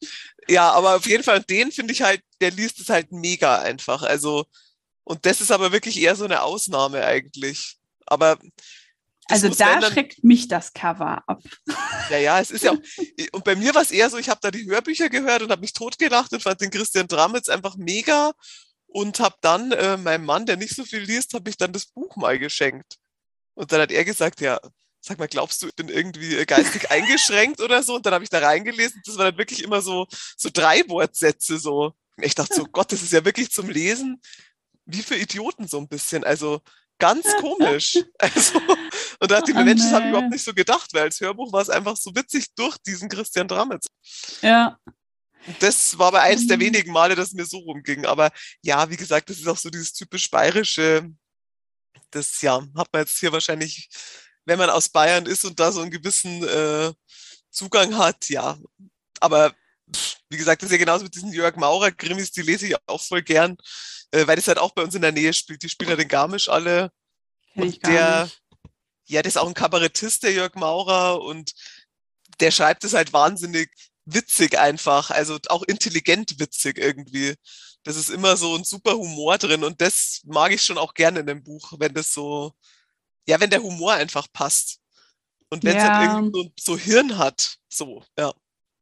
[0.49, 4.03] Ja, aber auf jeden Fall, den finde ich halt, der liest es halt mega einfach.
[4.03, 4.45] Also,
[5.05, 7.77] und das ist aber wirklich eher so eine Ausnahme eigentlich.
[8.05, 8.35] Aber
[9.29, 11.41] das Also da dann- schreckt mich das Cover ab.
[12.09, 12.77] ja, ja, es ist ja auch,
[13.31, 15.61] und bei mir war es eher so, ich habe da die Hörbücher gehört und habe
[15.61, 18.33] mich totgelacht und fand den Christian Dramitz einfach mega
[18.93, 21.87] und habe dann äh, meinem Mann, der nicht so viel liest, habe ich dann das
[21.87, 22.99] Buch mal geschenkt.
[23.55, 24.59] Und dann hat er gesagt, ja,
[25.01, 27.95] sag mal, glaubst du, ich bin irgendwie äh, geistig eingeschränkt oder so?
[27.95, 29.01] Und dann habe ich da reingelesen.
[29.03, 31.95] Das waren dann wirklich immer so, so drei Wortsätze so.
[32.15, 34.21] Und ich dachte so, Gott, das ist ja wirklich zum Lesen
[34.85, 36.23] wie für Idioten so ein bisschen.
[36.23, 36.61] Also
[36.99, 37.97] ganz komisch.
[38.19, 40.93] Also, und da dachte ich mir, Oh, Mensch, das habe ich überhaupt nicht so gedacht,
[40.93, 43.87] weil als Hörbuch war es einfach so witzig durch diesen Christian Dramitz.
[44.41, 44.77] Ja,
[45.59, 46.61] das war aber eins der Mhm.
[46.61, 48.05] wenigen Male, dass es mir so rumging.
[48.05, 48.31] Aber
[48.61, 51.09] ja, wie gesagt, das ist auch so dieses typisch bayerische.
[52.11, 53.89] Das ja, hat man jetzt hier wahrscheinlich,
[54.45, 56.93] wenn man aus Bayern ist und da so einen gewissen äh,
[57.49, 58.57] Zugang hat, ja.
[59.19, 59.53] Aber
[60.29, 63.01] wie gesagt, das ist ja genauso mit diesen Jörg Maurer Grimmis, die lese ich auch
[63.01, 63.57] voll gern,
[64.11, 65.61] äh, weil das halt auch bei uns in der Nähe spielt.
[65.63, 66.91] Die spielen ja den Garmisch alle.
[67.53, 68.39] kenne ich Und der- nicht.
[69.05, 71.51] Ja, der ist auch ein Kabarettist, der Jörg Maurer, und
[72.39, 73.69] der schreibt es halt wahnsinnig
[74.05, 77.35] witzig einfach, also auch intelligent witzig irgendwie.
[77.83, 81.19] Das ist immer so ein super Humor drin und das mag ich schon auch gerne
[81.21, 82.53] in dem Buch, wenn das so,
[83.27, 84.79] ja, wenn der Humor einfach passt.
[85.49, 86.01] Und wenn es halt Ja.
[86.01, 88.33] irgendwie so, so Hirn hat, so, ja.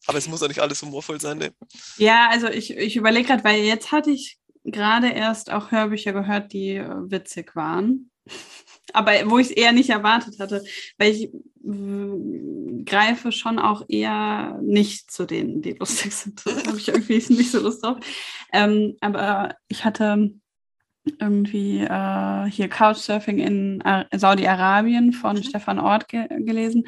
[0.08, 1.54] Aber es muss auch nicht alles humorvoll sein, ne?
[1.98, 6.54] Ja, also ich, ich überlege gerade, weil jetzt hatte ich gerade erst auch Hörbücher gehört,
[6.54, 8.12] die äh, witzig waren.
[8.94, 10.64] Aber wo ich es eher nicht erwartet hatte,
[10.98, 11.30] weil ich
[12.86, 16.42] greife schon auch eher nicht zu denen, die lustig sind.
[16.46, 17.98] Da habe ich irgendwie nicht so Lust drauf.
[18.52, 20.32] Ähm, aber ich hatte
[21.20, 25.44] irgendwie äh, hier Couchsurfing in Ar- Saudi-Arabien von Mhm.
[25.44, 26.88] Stefan Ort ge gelesen,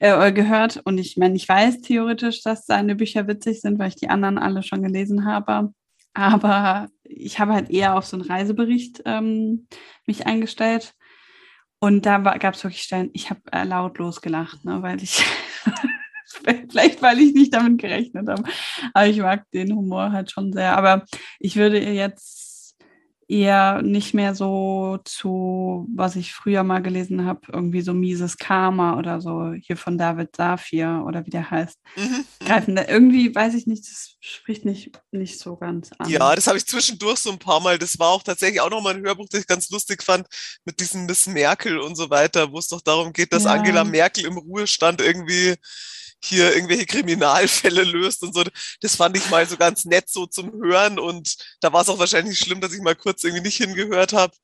[0.00, 0.80] äh, gehört.
[0.84, 4.38] Und ich meine, ich weiß theoretisch, dass seine Bücher witzig sind, weil ich die anderen
[4.38, 5.72] alle schon gelesen habe.
[6.14, 9.66] Aber ich habe halt eher auf so einen Reisebericht ähm,
[10.06, 10.94] mich eingestellt.
[11.82, 15.24] Und da gab es wirklich Stellen, ich habe äh, laut losgelacht, ne, weil ich,
[16.70, 18.44] vielleicht weil ich nicht damit gerechnet habe.
[18.94, 20.78] Aber ich mag den Humor halt schon sehr.
[20.78, 21.04] Aber
[21.40, 22.51] ich würde jetzt
[23.32, 28.98] eher nicht mehr so zu, was ich früher mal gelesen habe, irgendwie so mieses Karma
[28.98, 32.24] oder so, hier von David Safir oder wie der heißt, Mhm.
[32.44, 32.76] greifen.
[32.76, 36.10] Da Irgendwie weiß ich nicht, das spricht nicht, nicht so ganz an.
[36.10, 37.78] Ja, das habe ich zwischendurch so ein paar Mal.
[37.78, 40.26] Das war auch tatsächlich auch nochmal ein Hörbuch, das ich ganz lustig fand,
[40.66, 43.52] mit diesem Miss Merkel und so weiter, wo es doch darum geht, dass Ja.
[43.52, 45.54] Angela Merkel im Ruhestand irgendwie
[46.24, 48.44] hier irgendwelche Kriminalfälle löst und so.
[48.80, 51.98] Das fand ich mal so ganz nett so zum Hören und da war es auch
[51.98, 54.34] wahrscheinlich schlimm, dass ich mal kurz irgendwie nicht hingehört habe.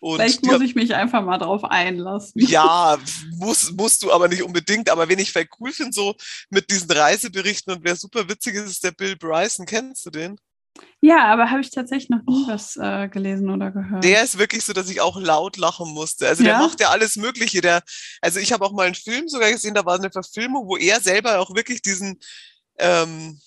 [0.00, 2.40] Vielleicht muss ich mich einfach mal drauf einlassen.
[2.40, 2.96] ja,
[3.36, 4.90] muss, musst du aber nicht unbedingt.
[4.90, 6.14] Aber wen ich voll cool finde, so
[6.50, 9.66] mit diesen Reiseberichten und wer super witzig ist, ist der Bill Bryson.
[9.66, 10.38] Kennst du den?
[11.00, 14.02] Ja, aber habe ich tatsächlich noch nie was äh, gelesen oder gehört.
[14.02, 16.26] Der ist wirklich so, dass ich auch laut lachen musste.
[16.26, 16.58] Also der Ja?
[16.58, 17.60] macht ja alles Mögliche.
[17.60, 17.82] Der,
[18.20, 21.00] also ich habe auch mal einen Film sogar gesehen, da war eine Verfilmung, wo er
[21.00, 22.18] selber auch wirklich diesen,
[22.78, 23.40] ähm,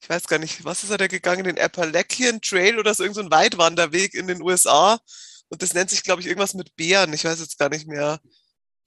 [0.00, 3.26] ich weiß gar nicht, was ist er da gegangen, den Appalachian Trail oder so, irgendein
[3.26, 4.98] so Weitwanderweg in den USA.
[5.48, 7.12] Und das nennt sich, glaube ich, irgendwas mit Bären.
[7.12, 8.18] Ich weiß jetzt gar nicht mehr.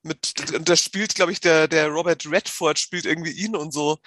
[0.04, 3.98] Mit, und da spielt, glaube ich, der, der Robert Redford spielt irgendwie ihn und so.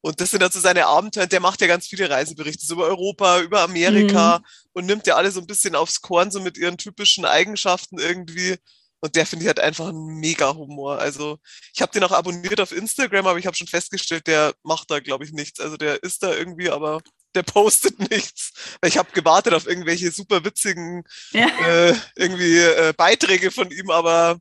[0.00, 1.26] Und das sind also seine Abenteuer.
[1.26, 4.40] Der macht ja ganz viele Reiseberichte so über Europa, über Amerika
[4.72, 8.56] und nimmt ja alle so ein bisschen aufs Korn, so mit ihren typischen Eigenschaften irgendwie.
[9.00, 10.98] Und der finde ich halt einfach einen mega Humor.
[10.98, 11.38] Also
[11.74, 15.00] ich habe den auch abonniert auf Instagram, aber ich habe schon festgestellt, der macht da,
[15.00, 15.60] glaube ich, nichts.
[15.60, 17.00] Also der ist da irgendwie, aber
[17.34, 18.52] der postet nichts.
[18.80, 21.48] Weil ich habe gewartet auf irgendwelche super witzigen ja.
[21.64, 24.38] äh, irgendwie äh, Beiträge von ihm, aber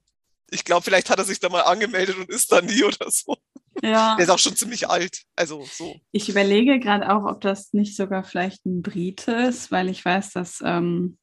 [0.49, 3.37] ich glaube, vielleicht hat er sich da mal angemeldet und ist da nie oder so.
[3.84, 4.15] Ja.
[4.15, 5.23] Der ist auch schon ziemlich alt.
[5.36, 5.95] Also so.
[6.11, 10.32] Ich überlege gerade auch, ob das nicht sogar vielleicht ein Brite ist, weil ich weiß,
[10.32, 11.17] dass ähm,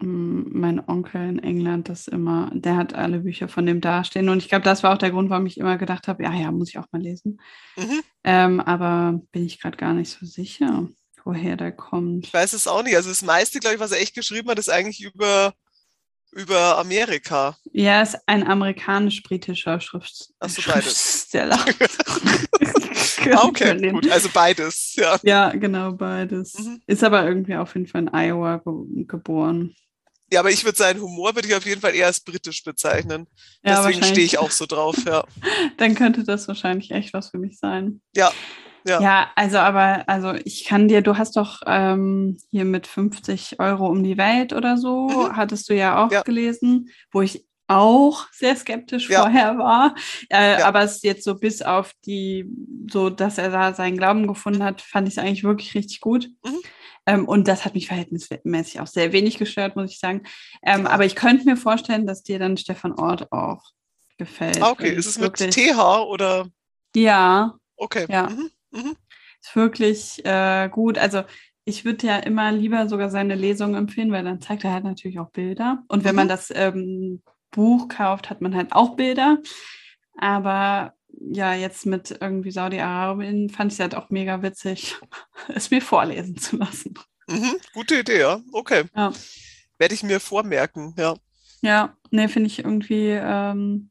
[0.00, 4.28] mein Onkel in England das immer, der hat alle Bücher von dem dastehen.
[4.28, 6.52] Und ich glaube, das war auch der Grund, warum ich immer gedacht habe, ja, ja,
[6.52, 7.40] muss ich auch mal lesen.
[7.76, 8.00] Mhm.
[8.24, 10.88] Ähm, aber bin ich gerade gar nicht so sicher,
[11.24, 12.26] woher der kommt.
[12.26, 12.94] Ich weiß es auch nicht.
[12.94, 15.52] Also das meiste, glaube ich, was er echt geschrieben hat, ist eigentlich über,
[16.32, 17.56] über Amerika.
[17.72, 21.28] Ja, ist ein amerikanisch-britischer Schrift Achso, beides.
[21.34, 21.64] ah,
[23.44, 24.10] okay, gut.
[24.10, 25.18] Also beides, ja.
[25.22, 26.58] Ja, genau, beides.
[26.58, 26.82] Mhm.
[26.86, 29.74] Ist aber irgendwie auf jeden Fall in Iowa ge geboren.
[30.30, 33.26] Ja, aber ich würde seinen Humor würde ich auf jeden Fall eher als britisch bezeichnen.
[33.64, 35.24] Ja, Deswegen stehe ich auch so drauf, ja.
[35.78, 38.02] Dann könnte das wahrscheinlich echt was für mich sein.
[38.14, 38.30] Ja.
[38.88, 39.00] Ja.
[39.00, 43.86] ja, also aber, also ich kann dir, du hast doch ähm, hier mit 50 Euro
[43.86, 45.36] um die Welt oder so, mhm.
[45.36, 46.22] hattest du ja auch ja.
[46.22, 49.20] gelesen, wo ich auch sehr skeptisch ja.
[49.20, 49.94] vorher war.
[50.30, 50.66] Äh, ja.
[50.66, 52.46] Aber es jetzt so bis auf die,
[52.90, 56.28] so dass er da seinen Glauben gefunden hat, fand ich es eigentlich wirklich richtig gut.
[56.44, 56.58] Mhm.
[57.06, 60.22] Ähm, und das hat mich verhältnismäßig auch sehr wenig gestört, muss ich sagen.
[60.62, 63.62] Ähm, aber ich könnte mir vorstellen, dass dir dann Stefan Ort auch
[64.18, 64.60] gefällt.
[64.62, 66.48] Ah, okay, ist es mit TH oder?
[66.94, 67.54] Ja.
[67.76, 68.06] Okay.
[68.08, 68.28] Ja.
[68.28, 68.50] Mhm.
[68.70, 68.96] Mhm.
[69.40, 70.98] Ist wirklich äh, gut.
[70.98, 71.22] Also
[71.64, 75.18] ich würde ja immer lieber sogar seine Lesung empfehlen, weil dann zeigt er halt natürlich
[75.18, 75.84] auch Bilder.
[75.88, 76.16] Und wenn mhm.
[76.16, 79.38] man das ähm, Buch kauft, hat man halt auch Bilder.
[80.16, 84.96] Aber ja, jetzt mit irgendwie Saudi-Arabien fand ich es halt auch mega witzig,
[85.54, 86.94] es mir vorlesen zu lassen.
[87.28, 88.40] Mhm, gute Idee, ja.
[88.52, 88.84] Okay.
[88.96, 89.12] Ja.
[89.78, 91.14] Werde ich mir vormerken, ja.
[91.60, 93.90] Ja, nee, finde ich irgendwie ähm,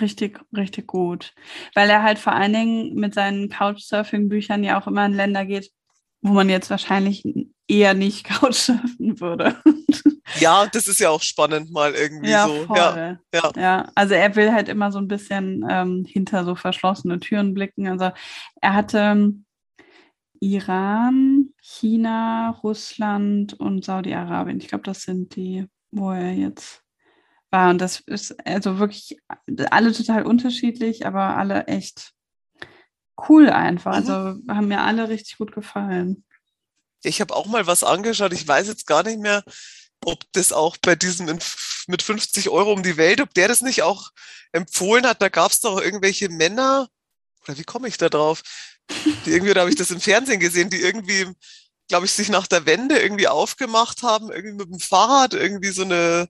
[0.00, 1.34] richtig, richtig gut.
[1.74, 5.70] Weil er halt vor allen Dingen mit seinen Couchsurfing-Büchern ja auch immer in Länder geht,
[6.22, 7.24] wo man jetzt wahrscheinlich
[7.68, 9.56] eher nicht Couchsurfen würde.
[10.38, 12.74] Ja, das ist ja auch spannend mal irgendwie ja, so.
[12.74, 13.52] Ja, ja.
[13.56, 17.88] ja, also er will halt immer so ein bisschen ähm, hinter so verschlossene Türen blicken.
[17.88, 18.10] Also
[18.60, 19.44] er hatte ähm,
[20.40, 24.58] Iran, China, Russland und Saudi-Arabien.
[24.58, 26.82] Ich glaube, das sind die, wo er jetzt
[27.50, 27.70] war.
[27.70, 29.18] Und das ist also wirklich
[29.70, 32.12] alle total unterschiedlich, aber alle echt
[33.28, 33.92] cool einfach.
[33.92, 33.96] Mhm.
[33.96, 34.14] Also
[34.48, 36.24] haben mir alle richtig gut gefallen.
[37.02, 38.32] Ich habe auch mal was angeschaut.
[38.32, 39.42] Ich weiß jetzt gar nicht mehr,
[40.04, 41.38] ob das auch bei diesem
[41.86, 44.10] mit 50 Euro um die Welt, ob der das nicht auch
[44.52, 45.22] empfohlen hat.
[45.22, 46.88] Da gab es doch irgendwelche Männer,
[47.44, 48.42] oder wie komme ich da drauf?
[49.24, 51.26] Die irgendwie, da habe ich das im Fernsehen gesehen, die irgendwie,
[51.88, 55.82] glaube ich, sich nach der Wende irgendwie aufgemacht haben, irgendwie mit dem Fahrrad irgendwie so
[55.82, 56.28] eine,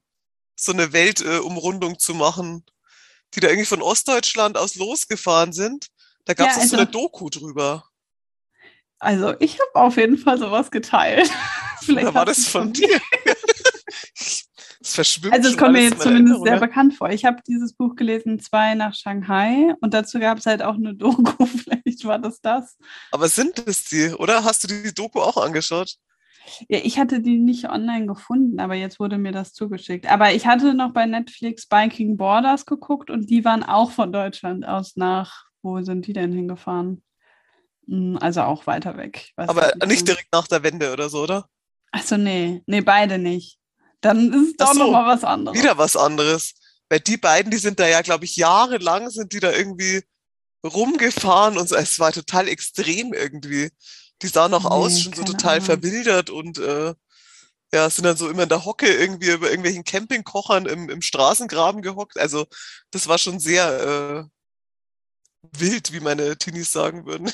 [0.63, 2.65] so eine Weltumrundung äh, zu machen,
[3.35, 5.89] die da irgendwie von Ostdeutschland aus losgefahren sind.
[6.25, 7.85] Da gab es ja, also, so eine Doku drüber.
[8.99, 11.31] Also ich habe auf jeden Fall sowas geteilt.
[11.81, 13.01] Vielleicht Oder war das von dir?
[14.83, 17.11] Es verschwimmt also es kommt mir jetzt zumindest sehr bekannt vor.
[17.11, 20.95] Ich habe dieses Buch gelesen, zwei nach Shanghai und dazu gab es halt auch eine
[20.97, 21.45] Doku.
[21.45, 22.79] Vielleicht war das das.
[23.11, 24.43] Aber sind es die, oder?
[24.43, 25.97] Hast du die Doku auch angeschaut?
[26.69, 30.11] Ja, ich hatte die nicht online gefunden, aber jetzt wurde mir das zugeschickt.
[30.11, 34.67] Aber ich hatte noch bei Netflix Biking Borders geguckt und die waren auch von Deutschland
[34.67, 37.03] aus nach, wo sind die denn hingefahren?
[37.87, 39.31] Hm, also auch weiter weg.
[39.37, 41.47] Aber nicht direkt nach der Wende oder so, oder?
[41.93, 42.63] Achso, nee.
[42.67, 43.59] Nee, beide nicht.
[44.01, 45.59] Dann ist es doch so, nochmal was anderes.
[45.59, 46.55] Wieder was anderes.
[46.89, 50.03] Weil die beiden, die sind da ja, glaube ich, jahrelang sind die da irgendwie
[50.65, 51.71] rumgefahren und.
[51.73, 53.71] Es war total extrem irgendwie.
[54.23, 55.67] Die sahen noch nee, aus, schon so total Ahnung.
[55.67, 56.95] verwildert und äh,
[57.73, 61.83] ja, sind dann so immer in der Hocke irgendwie über irgendwelchen Campingkochern im, im Straßengraben
[61.83, 62.19] gehockt.
[62.19, 62.47] Also
[62.91, 67.31] das war schon sehr äh, wild, wie meine Teenies sagen würden.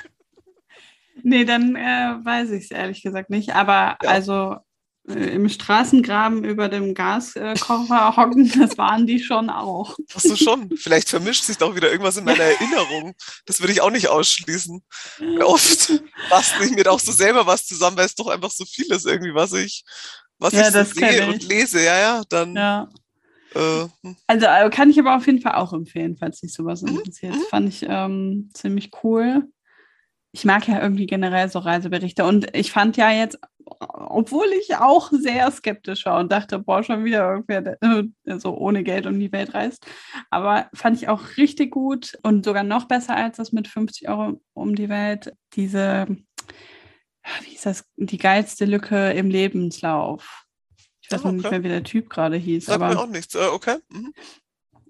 [1.22, 3.54] nee, dann äh, weiß ich es ehrlich gesagt nicht.
[3.54, 4.10] Aber ja.
[4.10, 4.56] also
[5.14, 9.96] im Straßengraben über dem Gaskocher hocken, das waren die schon auch.
[10.14, 10.76] Ach so, schon.
[10.76, 13.14] Vielleicht vermischt sich doch wieder irgendwas in meiner Erinnerung.
[13.46, 14.82] Das würde ich auch nicht ausschließen.
[15.44, 18.86] Oft passt nicht mir auch so selber was zusammen, weil es doch einfach so viel
[18.86, 19.84] ist irgendwie, was ich,
[20.38, 21.82] was ja, ich so sehe und lese.
[21.82, 22.54] Ja, ja, dann.
[22.54, 22.88] Ja.
[23.54, 24.16] Äh, hm.
[24.28, 27.34] also äh, kann ich aber auf jeden Fall auch empfehlen, falls sich sowas mhm, interessiert.
[27.34, 27.42] Mhm.
[27.50, 29.48] Fand ich ähm, ziemlich cool
[30.32, 33.38] ich mag ja irgendwie generell so Reiseberichte und ich fand ja jetzt,
[33.78, 38.82] obwohl ich auch sehr skeptisch war und dachte, boah, schon wieder irgendwer äh, so ohne
[38.82, 39.86] Geld um die Welt reist,
[40.30, 44.40] aber fand ich auch richtig gut und sogar noch besser als das mit 50 Euro
[44.54, 46.06] um die Welt, diese,
[47.42, 50.44] wie ist das, die geilste Lücke im Lebenslauf.
[51.02, 51.56] Ich weiß Ah, nicht okay.
[51.56, 52.66] mehr, wie der Typ gerade hieß.
[52.66, 53.34] Sagt aber mir auch nichts.
[53.34, 53.76] Äh, okay.
[53.90, 54.12] Mhm.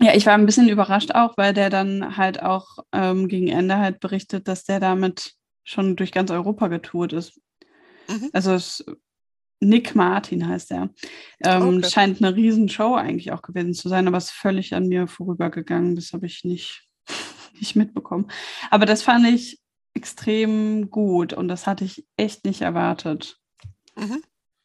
[0.03, 3.77] Ja, ich war ein bisschen überrascht auch, weil der dann halt auch ähm, gegen Ende
[3.77, 7.39] halt berichtet, dass der damit schon durch ganz Europa getourt ist.
[8.11, 8.31] Mhm.
[8.33, 8.85] Also es,
[9.61, 10.91] Nick Martin heißt er.
[11.45, 11.91] Ähm, Okay.
[11.91, 15.97] Scheint eine Riesenshow eigentlich auch gewesen zu sein, aber ist völlig an mir vorübergegangen.
[15.97, 16.89] Das habe ich nicht,
[17.61, 18.29] nicht mitbekommen.
[18.71, 19.61] Aber das fand ich
[19.95, 23.39] extrem gut und das hatte ich echt nicht erwartet.
[23.97, 24.23] Mhm.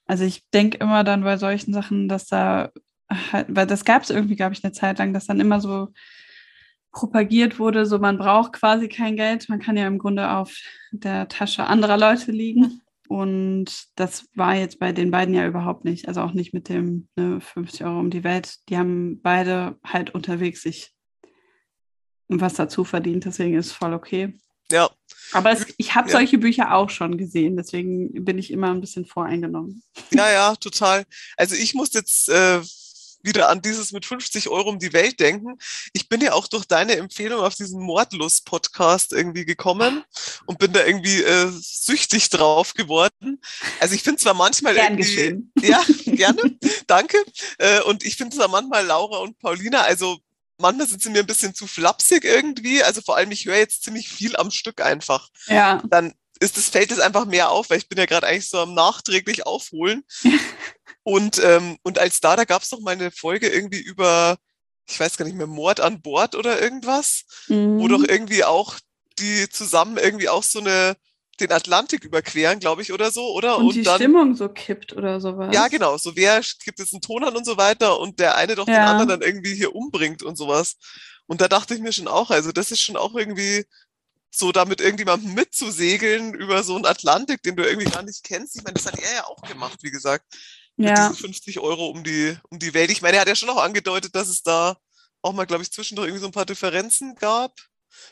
[0.08, 2.72] Also ich denke immer dann bei solchen Sachen, dass da
[3.10, 5.90] halt, weil das gab es irgendwie, glaube ich, eine Zeit lang, dass dann immer so
[6.92, 10.56] propagiert wurde, so man braucht quasi kein Geld, man kann ja im Grunde auf
[10.92, 12.82] der Tasche anderer Leute liegen.
[13.08, 16.08] Und das war jetzt bei den beiden ja überhaupt nicht.
[16.08, 18.56] Also auch nicht mit dem ne, 50 Euro um die Welt.
[18.70, 20.92] Die haben beide halt unterwegs sich
[22.28, 24.34] was dazu verdient, deswegen ist voll okay.
[24.72, 24.90] Ja,
[25.32, 26.14] Aber es, ich habe Ja.
[26.14, 29.84] solche Bücher auch schon gesehen, deswegen bin ich immer ein bisschen voreingenommen.
[30.12, 31.06] ja, ja, total.
[31.38, 32.62] Also ich muss jetzt äh,
[33.26, 35.58] wieder an dieses mit 50 Euro um die Welt denken.
[35.94, 40.04] Ich bin ja auch durch deine Empfehlung auf diesen Mordlust-Podcast irgendwie gekommen
[40.46, 43.42] und bin da irgendwie äh, süchtig drauf geworden.
[43.80, 45.52] Also ich finde zwar manchmal Gern irgendwie, geschehen.
[45.62, 46.58] Ja, gerne.
[46.88, 47.18] Danke.
[47.58, 50.20] Äh, Und ich finde zwar manchmal Laura und Paulina, also
[50.58, 52.84] manchmal sind sie mir ein bisschen zu flapsig irgendwie.
[52.84, 55.30] Also vor allem, ich höre jetzt ziemlich viel am Stück einfach.
[55.48, 58.50] Ja, Dann ist das, fällt es einfach mehr auf, weil ich bin ja gerade eigentlich
[58.50, 60.04] so am nachträglich aufholen.
[61.04, 64.38] Und, ähm, und als da, da gab es noch mal eine Folge irgendwie über,
[64.88, 67.90] ich weiß gar nicht mehr, Mord an Bord oder irgendwas, wo Mhm.
[67.90, 68.76] doch irgendwie auch
[69.20, 70.96] die zusammen irgendwie auch so eine,
[71.40, 73.58] den Atlantik überqueren, glaube ich, oder so, oder?
[73.58, 75.54] und, die Stimmung so kippt oder sowas.
[75.54, 75.96] Ja, genau.
[75.98, 78.74] So wer gibt jetzt einen Ton an und so weiter und der eine doch den
[78.76, 78.86] Ja.
[78.88, 80.76] anderen dann irgendwie hier umbringt und sowas.
[81.28, 83.66] Und da dachte ich mir schon auch, also das ist schon auch irgendwie
[84.38, 88.56] so damit irgendjemandem mitzusegeln über so einen Atlantik, den du irgendwie gar nicht kennst.
[88.56, 90.26] Ich meine, das hat er ja auch gemacht, wie gesagt,
[90.78, 92.92] mit Ja, diesen 50 Euro um die, um die Welt.
[92.92, 94.78] Ich meine, er hat ja schon auch angedeutet, dass es da
[95.22, 97.60] auch mal, glaube ich, zwischendurch irgendwie so ein paar Differenzen gab.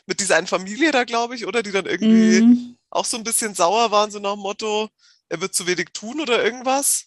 [0.06, 1.62] Mit dieser einen Familie da, glaube ich, oder?
[1.62, 2.78] Die dann irgendwie mhm.
[2.90, 4.88] auch so ein bisschen sauer waren, so nach dem Motto,
[5.28, 7.06] er wird zu wenig tun oder irgendwas.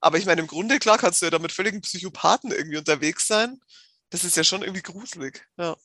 [0.00, 3.26] Aber ich meine, im Grunde, klar, kannst du ja da mit völligen Psychopathen irgendwie unterwegs
[3.26, 3.60] sein.
[4.10, 5.76] Das ist ja schon irgendwie gruselig, ja.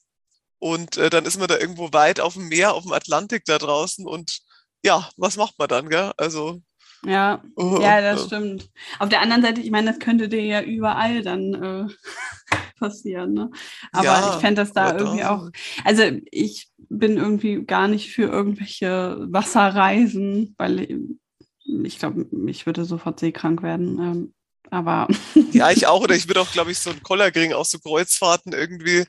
[0.60, 3.58] Und äh, dann ist man da irgendwo weit auf dem Meer, auf dem Atlantik da
[3.58, 4.40] draußen und
[4.84, 6.12] ja, was macht man dann, gell?
[6.18, 6.62] Also,
[7.06, 8.70] ja, oh, ja, das äh, stimmt.
[9.00, 11.88] Auf der anderen Seite, ich meine, das könnte dir ja überall dann äh,
[12.80, 13.34] passieren.
[13.34, 13.52] Ne?
[13.92, 15.50] Aber Ja, ich fände das da irgendwie da- auch.
[15.84, 20.88] Also ich bin irgendwie gar nicht für irgendwelche Wasserreisen, weil
[21.84, 24.00] ich glaube, ich würde sofort seekrank werden.
[24.00, 24.34] Ähm,
[24.70, 25.08] aber
[25.52, 26.02] Ja, ich auch.
[26.02, 29.06] Oder ich würde auch, glaube ich, so einen Koller kriegen, auch so Kreuzfahrten irgendwie,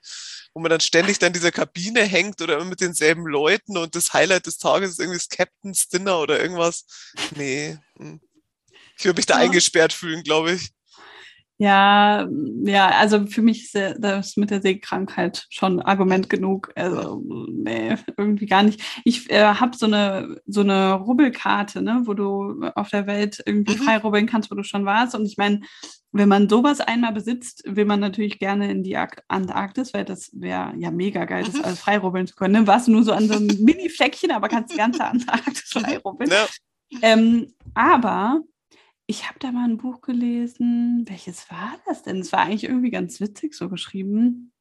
[0.54, 3.94] wo man dann ständig dann in dieser Kabine hängt oder immer mit denselben Leuten und
[3.94, 6.84] das Highlight des Tages ist irgendwie das Captain's Dinner oder irgendwas.
[7.36, 7.78] Nee.
[7.98, 8.20] hm.
[8.98, 9.40] Ich würde mich da Ja.
[9.46, 10.70] eingesperrt fühlen, glaube ich.
[11.60, 12.28] Ja,
[12.62, 16.70] ja, also für mich ist das mit der Seekrankheit schon Argument genug.
[16.76, 18.80] Also, nee, irgendwie gar nicht.
[19.04, 23.74] Ich äh, habe so eine, so eine Rubbelkarte, ne, wo du auf der Welt irgendwie
[23.74, 23.82] Mhm.
[23.82, 25.16] frei rubbeln kannst, wo du schon warst.
[25.16, 25.60] Und ich meine,
[26.12, 30.74] wenn man sowas einmal besitzt, will man natürlich gerne in die Antarktis, weil das wäre
[30.78, 31.64] ja mega geil, das Mhm.
[31.64, 32.54] alles frei rubbeln zu können.
[32.62, 32.66] Ne?
[32.68, 36.30] Warst du nur so an so einem Mini-Fleckchen, aber kannst die ganze Antarktis frei rubbeln.
[36.30, 36.46] Ja.
[37.02, 38.42] Ähm, aber
[39.10, 41.04] ich habe da mal ein Buch gelesen.
[41.08, 42.18] Welches war das denn?
[42.20, 44.52] Es war eigentlich irgendwie ganz witzig so geschrieben.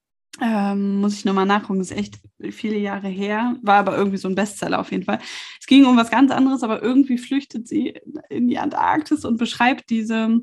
[0.41, 2.19] Ähm, muss ich nochmal nachgucken, ist echt
[2.51, 5.19] viele Jahre her, war aber irgendwie so ein Bestseller auf jeden Fall.
[5.59, 9.89] Es ging um was ganz anderes, aber irgendwie flüchtet sie in die Antarktis und beschreibt
[9.89, 10.39] diese,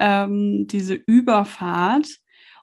[0.00, 2.08] ähm, diese Überfahrt.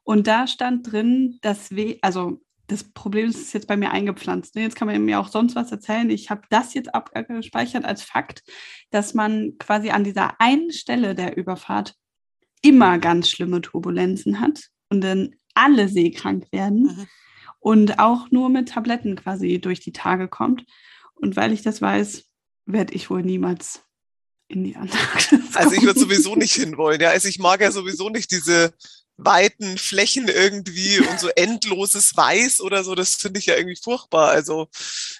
[0.03, 4.55] Und da stand drin, dass we also das Problem ist, ist jetzt bei mir eingepflanzt.
[4.55, 4.63] Ne?
[4.63, 6.09] Jetzt kann man mir auch sonst was erzählen.
[6.09, 8.43] Ich habe das jetzt abgespeichert als Fakt,
[8.89, 11.95] dass man quasi an dieser einen Stelle der Überfahrt
[12.61, 17.07] immer ganz schlimme Turbulenzen hat und dann alle seekrank werden Mhm.
[17.59, 20.65] und auch nur mit Tabletten quasi durch die Tage kommt.
[21.13, 22.25] Und weil ich das weiß,
[22.65, 23.83] werde ich wohl niemals
[24.47, 25.55] in die Antarktis.
[25.55, 26.99] Also ich würde sowieso nicht hinwollen.
[26.99, 28.73] Ja, also ich mag ja sowieso nicht diese
[29.17, 32.95] weiten Flächen irgendwie und so endloses Weiß oder so.
[32.95, 34.29] Das finde ich ja irgendwie furchtbar.
[34.29, 34.67] Also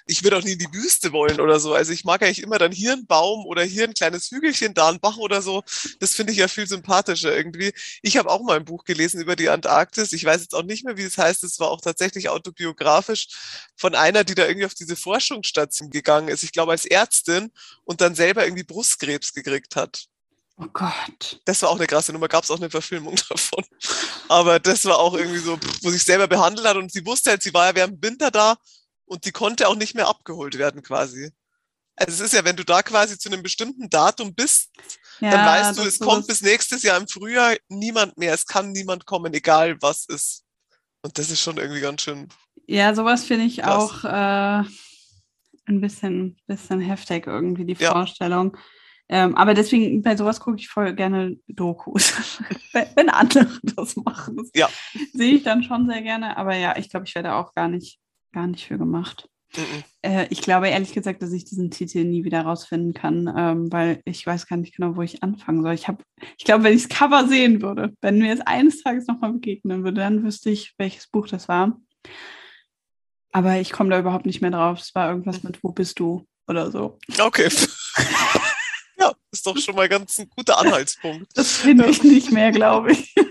[0.06, 1.74] ich würde auch nie in die Wüste wollen oder so.
[1.74, 4.88] Also ich mag eigentlich immer dann hier einen Baum oder hier ein kleines Hügelchen, da
[4.90, 5.62] ein Bach oder so.
[6.00, 7.72] Das finde ich ja viel sympathischer irgendwie.
[8.02, 10.12] Ich habe auch mal ein Buch gelesen über die Antarktis.
[10.12, 11.42] Ich weiß jetzt auch nicht mehr, wie es heißt.
[11.44, 13.28] Es war auch tatsächlich autobiografisch
[13.76, 16.42] von einer, die da irgendwie auf diese Forschungsstation gegangen ist.
[16.42, 17.50] Ich glaube als Ärztin
[17.84, 20.08] und dann selber irgendwie Brustkrebs gekriegt hat.
[20.58, 21.40] Oh Gott.
[21.44, 23.64] Das war auch eine krasse Nummer, gab es auch eine Verfilmung davon.
[24.28, 27.42] Aber das war auch irgendwie so, wo sich selber behandelt hat und sie wusste halt,
[27.42, 28.56] sie war ja während dem Winter da
[29.04, 31.30] und die konnte auch nicht mehr abgeholt werden quasi.
[31.94, 34.70] Also es ist ja, wenn du da quasi zu einem bestimmten Datum bist
[35.20, 38.34] Ja, dann weißt du, es kommt bis nächstes Jahr im Frühjahr niemand mehr.
[38.34, 40.44] Es kann niemand kommen, egal was ist.
[41.02, 42.28] Und das ist schon irgendwie ganz schön.
[42.66, 43.74] Ja, sowas finde ich krass.
[43.74, 44.68] auch äh,
[45.66, 47.92] ein bisschen, bisschen heftig irgendwie, die ja.
[47.92, 48.56] Vorstellung.
[49.08, 52.40] Ähm, aber deswegen, bei sowas gucke ich voll gerne Dokus.
[52.72, 54.36] wenn andere das machen.
[54.36, 54.68] Das ja.
[55.12, 56.36] Sehe ich dann schon sehr gerne.
[56.36, 58.00] Aber ja, ich glaube, ich werde auch gar nicht,
[58.32, 59.28] gar nicht für gemacht.
[59.56, 59.84] Mhm.
[60.02, 64.00] Äh, ich glaube ehrlich gesagt, dass ich diesen Titel nie wieder rausfinden kann, ähm, weil
[64.04, 65.74] ich weiß gar nicht genau, wo ich anfangen soll.
[65.74, 66.02] Ich habe,
[66.36, 69.84] ich glaube, wenn ich das Cover sehen würde, wenn mir es eines Tages nochmal begegnen
[69.84, 71.78] würde, dann wüsste ich, welches Buch das war.
[73.32, 74.80] Aber ich komme da überhaupt nicht mehr drauf.
[74.80, 76.98] Es war irgendwas mit Wo bist du oder so.
[77.18, 77.48] Okay.
[79.46, 81.30] ist doch schon mal ganz ein guter Anhaltspunkt.
[81.34, 83.14] Das finde ich nicht mehr, glaube ich.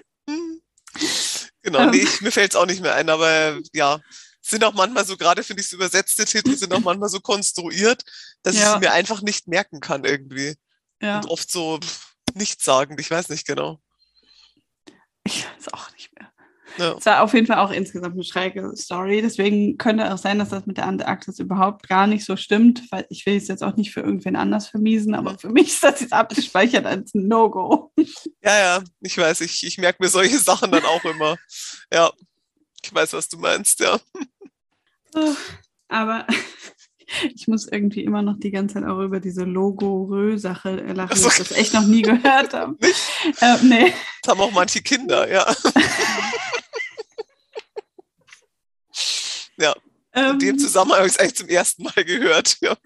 [1.61, 3.99] Genau, nee, ich, mir fällt es auch nicht mehr ein, aber ja,
[4.39, 8.03] sind auch manchmal so, gerade finde ich, so übersetzte Titel sind auch manchmal so konstruiert,
[8.43, 8.61] dass ja.
[8.61, 10.53] ich sie mir einfach nicht merken kann irgendwie.
[11.01, 11.17] Ja.
[11.17, 11.79] Und oft so
[12.35, 13.81] nichtssagend, ich weiß nicht genau.
[15.23, 15.94] Ich weiß auch nicht.
[16.77, 16.95] Ja.
[16.97, 19.21] Es war auf jeden Fall auch insgesamt eine schräge Story.
[19.21, 23.05] Deswegen könnte auch sein, dass das mit der Antarktis überhaupt gar nicht so stimmt, weil
[23.09, 26.01] ich will es jetzt auch nicht für irgendwen anders vermiesen, aber für mich ist das
[26.01, 27.91] jetzt abgespeichert als No-Go.
[28.43, 31.35] Ja, ja, ich weiß, ich, ich merke mir solche Sachen dann auch immer.
[31.91, 32.11] Ja,
[32.83, 33.99] ich weiß, was du meinst, ja.
[35.87, 36.27] Aber
[37.35, 41.29] ich muss irgendwie immer noch die ganze Zeit auch über diese Logorö-Sache lachen, so.
[41.29, 42.77] ich das echt noch nie gehört habe.
[43.41, 43.91] Äh, nee.
[44.21, 45.43] Das haben auch manche Kinder, ja.
[49.57, 49.73] ja.
[50.13, 50.59] Ähm, In dem ähm.
[50.59, 52.57] Zusammenhang habe ich es eigentlich zum ersten Mal gehört.
[52.61, 52.77] Ja.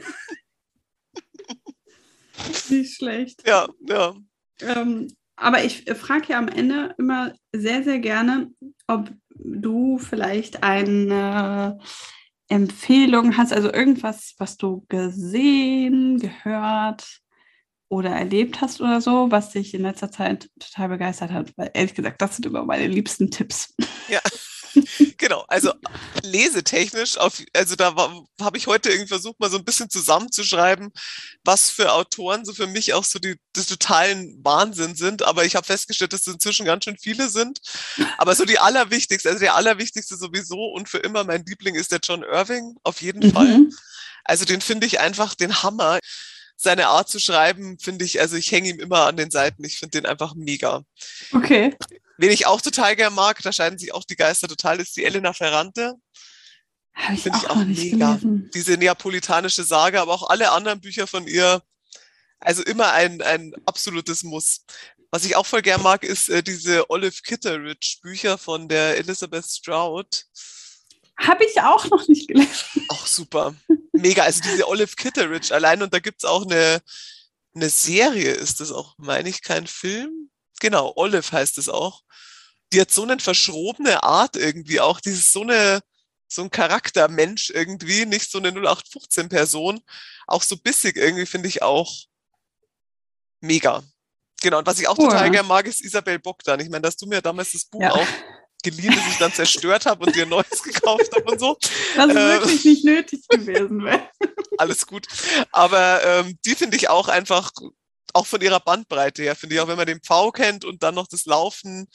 [2.69, 3.45] Nicht schlecht.
[3.45, 4.15] Ja, ja.
[4.61, 8.51] Ähm, aber ich frage ja am Ende immer sehr, sehr gerne,
[8.87, 11.79] ob du vielleicht eine
[12.49, 17.21] Empfehlung hast, also irgendwas, was du gesehen, gehört
[17.89, 21.53] oder erlebt hast oder so, was dich in letzter Zeit total begeistert hat.
[21.57, 23.75] Weil ehrlich gesagt, das sind immer meine liebsten Tipps.
[24.09, 24.19] Ja.
[25.17, 25.73] genau, also
[26.23, 27.95] lesetechnisch, auf, also da
[28.41, 30.91] habe ich heute irgendwie versucht, mal so ein bisschen zusammenzuschreiben,
[31.43, 35.23] was für Autoren so für mich auch so die, die totalen Wahnsinn sind.
[35.23, 37.59] Aber ich habe festgestellt, dass es inzwischen ganz schön viele sind.
[38.17, 41.99] Aber so die allerwichtigste, also der allerwichtigste sowieso und für immer mein Liebling ist der
[42.03, 43.31] John Irving, auf jeden mhm.
[43.31, 43.59] Fall.
[44.23, 45.99] Also den finde ich einfach den Hammer
[46.55, 49.63] seine Art zu schreiben, finde ich, also ich hänge ihm immer an den Seiten.
[49.63, 50.83] Ich finde den einfach mega.
[51.31, 51.75] Okay.
[52.21, 55.05] Wen ich auch total gern mag, da scheiden sich auch die Geister total, ist die
[55.05, 55.95] Elena Ferrante.
[56.93, 58.15] Habe ich, auch, ich auch mega.
[58.15, 58.51] Gelesen.
[58.53, 61.63] Diese neapolitanische Sage, aber auch alle anderen Bücher von ihr.
[62.41, 64.65] Also immer ein, ein absolutes Muss.
[65.11, 69.45] Was ich auch voll gern mag, ist äh, diese Olive Kitteridge Bücher von der Elizabeth
[69.45, 70.25] Stroud.
[71.17, 72.85] Habe ich auch noch nicht gelesen.
[72.89, 73.55] Auch super.
[73.93, 74.23] Mega.
[74.23, 76.81] Also diese Olive Kitteridge allein und da gibt es auch eine,
[77.55, 80.18] eine Serie, ist das auch, meine ich, kein Film?
[80.59, 82.03] Genau, Olive heißt es auch
[82.73, 84.99] die hat so eine verschrobene Art irgendwie auch.
[84.99, 85.81] Die ist so eine,
[86.27, 89.81] so ein Charaktermensch irgendwie, nicht so eine 0815-Person.
[90.27, 91.91] Auch so bissig irgendwie finde ich auch
[93.41, 93.83] mega.
[94.41, 96.59] Genau, und was ich auch total oh, gerne mag, ist Isabel Bogdan.
[96.59, 97.91] Ich meine, dass du mir damals das Buch ja.
[97.91, 98.07] auch
[98.63, 101.57] geliehen, das ich dann zerstört habe und dir ein neues gekauft habe und so.
[101.95, 104.09] Das äh, wirklich nicht nötig gewesen wäre.
[104.57, 105.07] Alles gut.
[105.51, 107.51] Aber ähm, die finde ich auch einfach
[108.13, 110.95] auch von ihrer Bandbreite her, finde ich, auch wenn man den Pfau kennt und dann
[110.95, 111.87] noch das Laufen,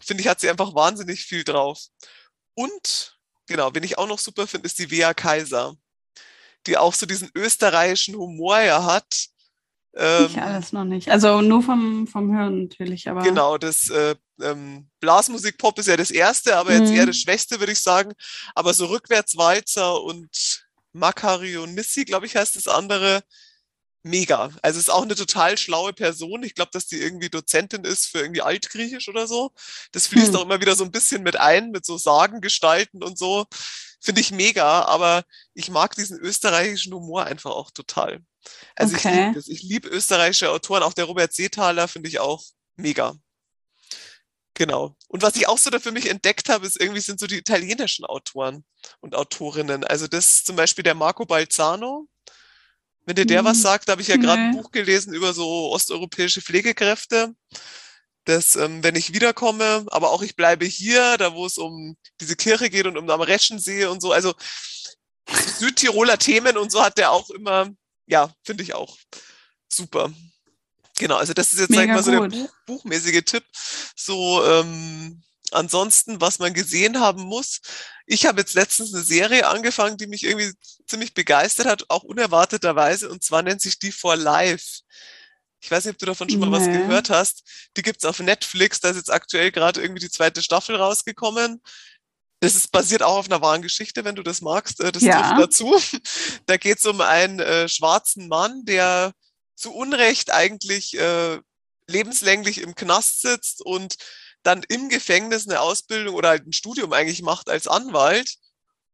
[0.00, 1.80] finde ich, hat sie einfach wahnsinnig viel drauf.
[2.54, 5.74] Und, genau, wen ich auch noch super finde, ist die Wea Kaiser,
[6.66, 9.26] die auch so diesen österreichischen Humor ja hat.
[9.96, 11.10] Ähm, ich alles noch nicht.
[11.10, 13.22] Also nur vom, vom Hören natürlich, aber.
[13.22, 16.96] Genau, das äh, ähm, Blasmusik-Pop ist ja das erste, aber jetzt mhm.
[16.96, 18.12] eher das Schwächste, würde ich sagen.
[18.54, 23.22] Aber so Rückwärtswalzer und Macarionissi, glaube ich, heißt das andere,
[24.04, 24.50] mega.
[24.62, 26.42] Also ist auch eine total schlaue Person.
[26.42, 29.52] Ich glaube, dass die irgendwie Dozentin ist für irgendwie Altgriechisch oder so.
[29.92, 30.36] Das fließt hm.
[30.36, 33.46] auch immer wieder so ein bisschen mit ein, mit so Sagengestalten und so.
[34.00, 35.24] Finde ich mega, aber
[35.54, 38.20] ich mag diesen österreichischen Humor einfach auch total.
[38.76, 39.30] Also okay.
[39.30, 42.44] ich liebe Ich liebe österreichische Autoren, auch der Robert Seethaler finde ich auch
[42.76, 43.16] mega.
[44.52, 44.94] Genau.
[45.08, 47.38] Und was ich auch so da für mich entdeckt habe, ist irgendwie sind so die
[47.38, 48.64] italienischen Autoren
[49.00, 49.82] und Autorinnen.
[49.82, 52.06] Also das zum Beispiel der Marco Balzano,
[53.06, 53.46] wenn dir der hm.
[53.46, 57.34] was sagt, da habe ich ja gerade ein Buch gelesen über so osteuropäische Pflegekräfte.
[58.24, 62.36] Das, ähm, wenn ich wiederkomme, aber auch ich bleibe hier, da wo es um diese
[62.36, 64.12] Kirche geht und um am Reschensee und so.
[64.12, 64.32] Also
[65.58, 67.70] Südtiroler Themen und so hat der auch immer,
[68.06, 68.96] ja, finde ich auch
[69.68, 70.12] super.
[70.98, 73.44] Genau, also das ist jetzt, sag ich mal, so der Buch, buchmäßige Tipp.
[73.96, 77.60] So, ähm, ansonsten, was man gesehen haben muss.
[78.06, 80.52] Ich habe jetzt letztens eine Serie angefangen, die mich irgendwie
[80.86, 84.80] ziemlich begeistert hat, auch unerwarteterweise, und zwar nennt sich die For Life.
[85.60, 86.72] Ich weiß nicht, ob du davon schon mal was Nee.
[86.80, 87.42] gehört hast.
[87.76, 88.80] Die gibt's auf Netflix.
[88.80, 91.62] Da ist jetzt aktuell gerade irgendwie die zweite Staffel rausgekommen.
[92.40, 94.80] Das ist basiert auch auf einer wahren Geschichte, wenn du das magst.
[94.80, 95.22] äh, Das Ja.
[95.22, 95.74] trifft dazu.
[96.46, 99.12] Da geht's um einen äh, schwarzen Mann, der
[99.56, 101.40] zu Unrecht eigentlich äh,
[101.86, 103.96] lebenslänglich im Knast sitzt und
[104.44, 108.36] dann im Gefängnis eine Ausbildung oder halt ein Studium eigentlich macht als Anwalt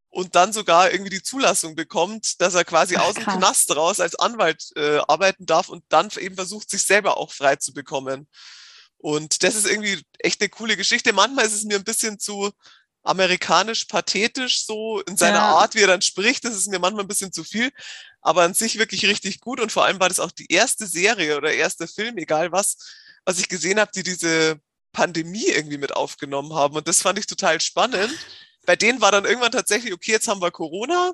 [0.09, 3.37] und dann sogar irgendwie die Zulassung bekommt, dass er quasi Ach, aus dem krass.
[3.37, 7.57] Knast raus als Anwalt äh, arbeiten darf und dann eben versucht, sich selber auch frei
[7.57, 8.29] zu bekommen.
[8.97, 11.13] Und das ist irgendwie echt eine coole Geschichte.
[11.13, 12.51] Manchmal ist es mir ein bisschen zu
[13.03, 15.57] amerikanisch pathetisch so in seiner Ja.
[15.57, 16.45] Art, wie er dann spricht.
[16.45, 17.71] Das ist mir manchmal ein bisschen zu viel,
[18.21, 19.61] aber an sich wirklich richtig gut.
[19.61, 22.77] Und vor allem war das auch die erste Serie oder erste Film, egal was,
[23.25, 24.61] was ich gesehen habe, die diese
[24.93, 26.76] Pandemie irgendwie mit aufgenommen haben.
[26.76, 28.11] Und das fand ich total spannend.
[28.66, 31.12] Bei denen war dann irgendwann tatsächlich, okay, jetzt haben wir Corona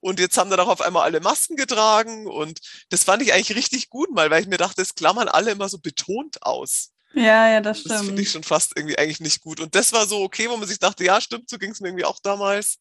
[0.00, 2.26] und jetzt haben dann auch auf einmal alle Masken getragen.
[2.26, 2.58] Und
[2.90, 5.68] das fand ich eigentlich richtig gut mal, weil ich mir dachte, das klammern alle immer
[5.68, 6.90] so betont aus.
[7.14, 8.44] Ja, ja, das Das finde ich stimmt.
[8.44, 9.60] schon fast irgendwie eigentlich nicht gut.
[9.60, 11.88] Und das war so okay, wo man sich dachte, ja, stimmt, so ging es mir
[11.88, 12.78] irgendwie auch damals.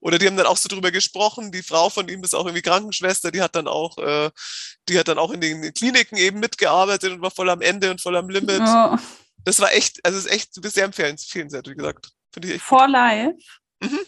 [0.00, 1.52] Oder die haben dann auch so drüber gesprochen.
[1.52, 4.30] Die Frau von ihm ist auch irgendwie Krankenschwester, die hat dann auch, äh,
[4.88, 8.00] die hat dann auch in den Kliniken eben mitgearbeitet und war voll am Ende und
[8.00, 8.60] voll am Limit.
[8.62, 8.96] Oh,
[9.44, 12.10] Das war echt, also es ist echt, du bist sehr empfehlens- empfehlenswert, wie gesagt.
[12.32, 12.64] Finde ich echt.
[12.64, 13.36] for life.
[13.80, 14.00] Mhm.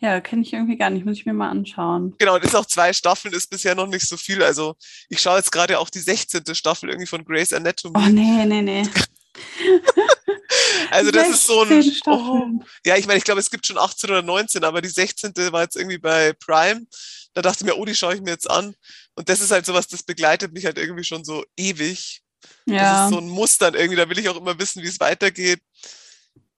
[0.00, 1.04] Ja, kenne ich irgendwie gar nicht.
[1.04, 2.14] Muss ich mir mal anschauen.
[2.18, 4.42] Genau, und ist auch zwei Staffeln, ist bisher noch nicht so viel.
[4.44, 4.76] Also
[5.08, 6.54] ich schaue jetzt gerade auch die 16.
[6.54, 7.94] Staffel irgendwie von Grey's Anatomy.
[7.98, 8.88] Oh, nee, nee, nee.
[10.90, 12.46] also das ist so ein, 16 oh.
[12.86, 15.32] Ja, ich meine, ich glaube, es gibt schon 18 oder 19, aber die 16.
[15.50, 16.86] war jetzt irgendwie bei Prime.
[17.34, 18.74] Da dachte ich mir, oh, die schaue ich mir jetzt an.
[19.16, 22.22] Und das ist halt sowas, das begleitet mich halt irgendwie schon so ewig.
[22.66, 23.04] Das Ja.
[23.06, 23.96] ist so ein Muster irgendwie.
[23.96, 25.60] Da will ich auch immer wissen, wie es weitergeht.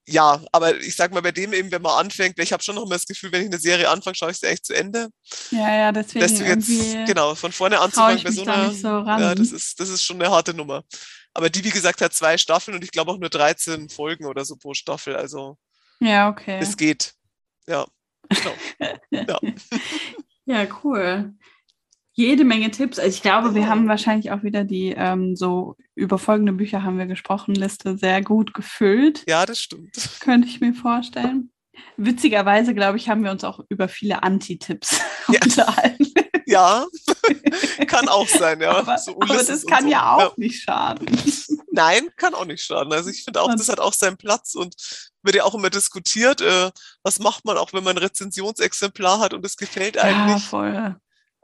[0.06, 2.74] Ja, aber ich sag mal, bei dem eben, wenn man anfängt, weil ich habe schon
[2.74, 5.08] noch immer das Gefühl, wenn ich eine Serie anfange, schaue ich sie echt zu Ende.
[5.52, 9.34] ja, ja, deswegen Deswegen jetzt, irgendwie genau, von vorne anzufangen bei so einer, so ja,
[9.34, 10.82] das ist, das ist schon eine harte Nummer.
[11.32, 14.44] Aber die, wie gesagt, hat zwei Staffeln und ich glaube auch nur 13 Folgen oder
[14.44, 15.14] so pro Staffel.
[15.14, 15.56] Also
[16.00, 16.58] ja, okay.
[16.60, 17.12] es geht.
[17.68, 17.86] Ja.
[18.28, 18.54] Genau.
[19.10, 19.38] Ja.
[20.46, 21.34] Ja, cool.
[22.12, 22.98] Jede Menge Tipps.
[22.98, 23.68] Also ich glaube, wir Ja.
[23.68, 28.22] haben wahrscheinlich auch wieder die ähm, so über folgende Bücher haben wir gesprochen, Liste sehr
[28.22, 29.96] gut gefüllt, ja, das stimmt.
[30.20, 31.50] könnte ich mir vorstellen.
[31.96, 35.40] Witzigerweise, glaube ich, haben wir uns auch über viele Anti-Tipps Ja.
[35.42, 36.06] unterhalten.
[36.46, 36.84] Ja,
[37.86, 38.72] kann auch sein, ja.
[38.78, 39.90] aber, So aber das kann so.
[39.90, 41.06] ja auch nicht schaden.
[41.70, 42.92] Nein, kann auch nicht schaden.
[42.92, 44.74] Also ich finde auch, das hat auch seinen Platz und
[45.22, 46.72] wird ja auch immer diskutiert, äh,
[47.04, 50.46] was macht man auch, wenn man ein Rezensionsexemplar hat und es gefällt einem Ja, nicht.
[50.46, 50.96] voll.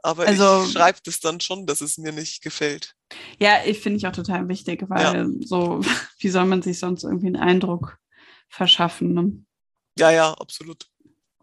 [0.07, 2.95] Aber also- ich schreibe das dann schon, dass es mir nicht gefällt.
[3.39, 5.81] Ja, ich finde ich auch total wichtig, weil so,
[6.19, 7.97] wie soll man sich sonst irgendwie einen Eindruck
[8.47, 9.13] verschaffen?
[9.13, 9.33] Ne?
[9.99, 10.87] Ja, ja, absolut.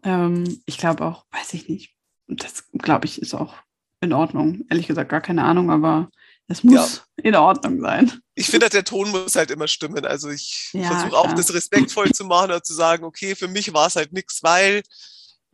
[0.03, 1.93] Ähm, ich glaube auch, weiß ich nicht.
[2.27, 3.53] Das glaube ich ist auch
[4.01, 4.65] in Ordnung.
[4.71, 6.09] Ehrlich gesagt, gar keine Ahnung, aber
[6.47, 8.11] es muss in Ordnung sein.
[8.33, 10.05] Ich finde, der Ton muss halt immer stimmen.
[10.05, 13.73] Also ich Ja, versuche auch, das respektvoll zu machen oder zu sagen, okay, für mich
[13.73, 14.81] war es halt nichts, weil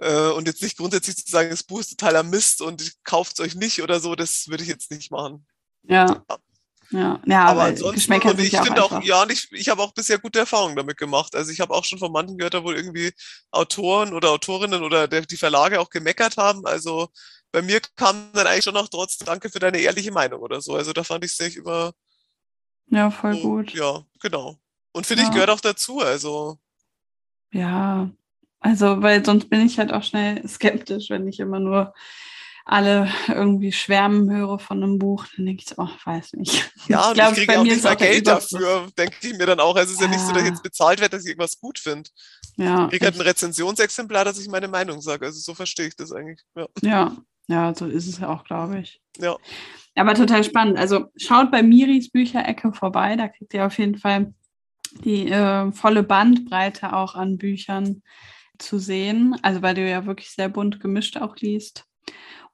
[0.02, 3.39] äh, und jetzt nicht grundsätzlich zu sagen, das Buch ist totaler Mist und kauft es
[3.39, 5.45] euch nicht oder so, das würde ich jetzt nicht machen.
[5.84, 6.24] Ja.
[6.89, 9.08] Ja, ja aber weil ansonsten, Geschmäcker und ich ja auch finde auch, einfach.
[9.08, 11.36] ja, und ich, ich habe auch bisher gute Erfahrungen damit gemacht.
[11.36, 13.14] Also ich habe auch schon von manchen gehört, da wohl irgendwie
[13.52, 16.66] Autoren oder Autorinnen oder der, die Verlage auch gemeckert haben.
[16.66, 17.08] Also
[17.52, 20.76] bei mir kam dann eigentlich schon noch trotz Danke für deine ehrliche Meinung oder so.
[20.76, 21.93] Also da fand ich es nicht immer
[22.88, 23.74] Ja, voll so, gut.
[23.74, 24.58] Ja, genau.
[24.91, 25.34] Und finde ich Ja.
[25.36, 25.99] gehört auch dazu.
[26.02, 26.58] Also
[27.54, 28.10] Ja,
[28.62, 31.93] also, weil sonst bin ich halt auch schnell skeptisch, wenn ich immer nur
[32.64, 36.72] alle irgendwie schwärmen höre von einem Buch, dann denke ich so, oh, weiß nicht.
[36.88, 39.76] ja, und glaub, ich kriege auch nicht mal Geld dafür, denke ich mir dann auch.
[39.76, 40.51] Also es ist ja nicht so, dass ich Ja.
[40.53, 42.09] jetzt bezahlt werde, dass ich irgendwas gut finde.
[42.57, 45.26] Ja, Ich kriege halt ein Rezensionsexemplar, dass ich meine Meinung sage.
[45.26, 46.39] Also so verstehe ich das eigentlich.
[46.55, 46.68] Ja.
[46.82, 49.01] ja, ja, so ist es ja auch, glaube ich.
[49.20, 49.36] Ja.
[49.95, 50.78] Aber total spannend.
[50.78, 54.34] Also schaut bei Miris Bücherecke vorbei, da kriegt ihr auf jeden Fall
[55.03, 58.03] die äh, volle Bandbreite auch an Büchern
[58.62, 59.36] zu sehen.
[59.41, 61.86] Also weil du ja wirklich sehr bunt gemischt auch liest.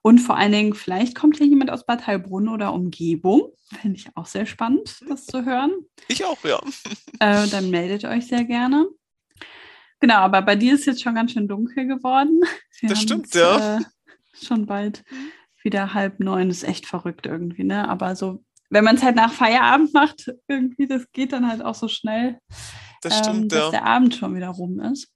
[0.00, 3.52] Und vor allen Dingen, vielleicht kommt ja jemand aus Bad Heilbrunn oder Umgebung.
[3.80, 5.72] Fände ich auch sehr spannend, das zu hören.
[6.06, 6.60] Ich auch, ja.
[7.20, 8.88] Äh, dann meldet euch sehr gerne.
[10.00, 12.40] Genau, aber bei dir ist jetzt schon ganz schön dunkel geworden.
[12.80, 13.78] Wir Das stimmt, ja.
[13.78, 13.80] Äh,
[14.40, 15.04] schon bald
[15.64, 16.48] wieder halb neun.
[16.48, 17.88] Das ist echt verrückt irgendwie, ne?
[17.88, 21.74] Aber so, wenn man es halt nach Feierabend macht, irgendwie, das geht dann halt auch
[21.74, 22.38] so schnell,
[23.02, 23.70] Das ähm, stimmt, dass ja.
[23.70, 25.12] der Abend schon wieder rum ist.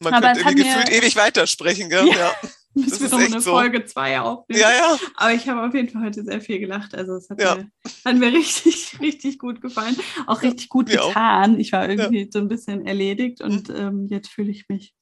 [0.00, 2.06] Man aber könnte irgendwie gefühlt ewig weitersprechen, gell?
[2.12, 2.32] Ja.
[2.76, 3.52] Ja, Das wir ist noch echt eine so.
[3.52, 4.60] Folge 2 aufnehmen.
[4.60, 4.70] ja.
[4.72, 4.98] ja.
[5.16, 6.92] Aber ich habe auf jeden Fall heute sehr viel gelacht.
[6.94, 7.54] Also es hat, Ja.
[7.54, 7.70] mir,
[8.04, 9.96] hat mir richtig, richtig gut gefallen.
[10.26, 11.08] Auch richtig gut mir auch.
[11.08, 11.60] getan.
[11.60, 13.76] Ich war irgendwie so ein bisschen erledigt und Mhm.
[13.76, 14.92] ähm, jetzt fühle ich mich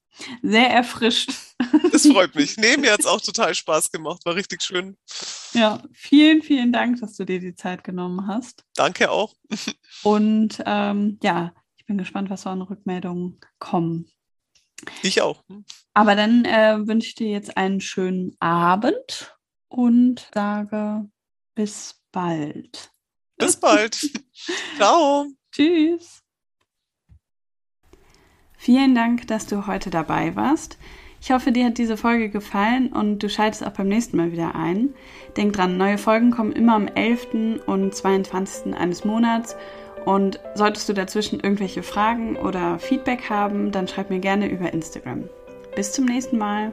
[0.42, 1.30] sehr erfrischt.
[1.90, 2.56] Das freut mich.
[2.58, 4.20] Nee, mir hat es auch total Spaß gemacht.
[4.26, 4.98] War richtig schön.
[5.54, 8.64] Ja, vielen, vielen Dank, dass du dir die Zeit genommen hast.
[8.76, 9.32] Danke auch.
[10.02, 14.10] Und ähm, ja, ich bin gespannt, was so an Rückmeldungen kommen.
[15.02, 15.42] Ich auch.
[15.94, 19.36] Aber dann äh, wünsche ich dir jetzt einen schönen Abend
[19.68, 21.08] und sage
[21.54, 22.90] bis bald.
[23.36, 23.98] Bis bald.
[24.76, 25.26] Ciao.
[25.50, 26.22] Tschüss.
[28.56, 30.78] Vielen Dank, dass du heute dabei warst.
[31.20, 34.54] Ich hoffe, dir hat diese Folge gefallen und du schaltest auch beim nächsten Mal wieder
[34.54, 34.94] ein.
[35.36, 37.60] Denk dran, neue Folgen kommen immer am 11.
[37.66, 38.74] und 22.
[38.74, 39.56] eines Monats.
[40.04, 45.28] Und solltest du dazwischen irgendwelche Fragen oder Feedback haben, dann schreib mir gerne über Instagram.
[45.76, 46.72] Bis zum nächsten Mal.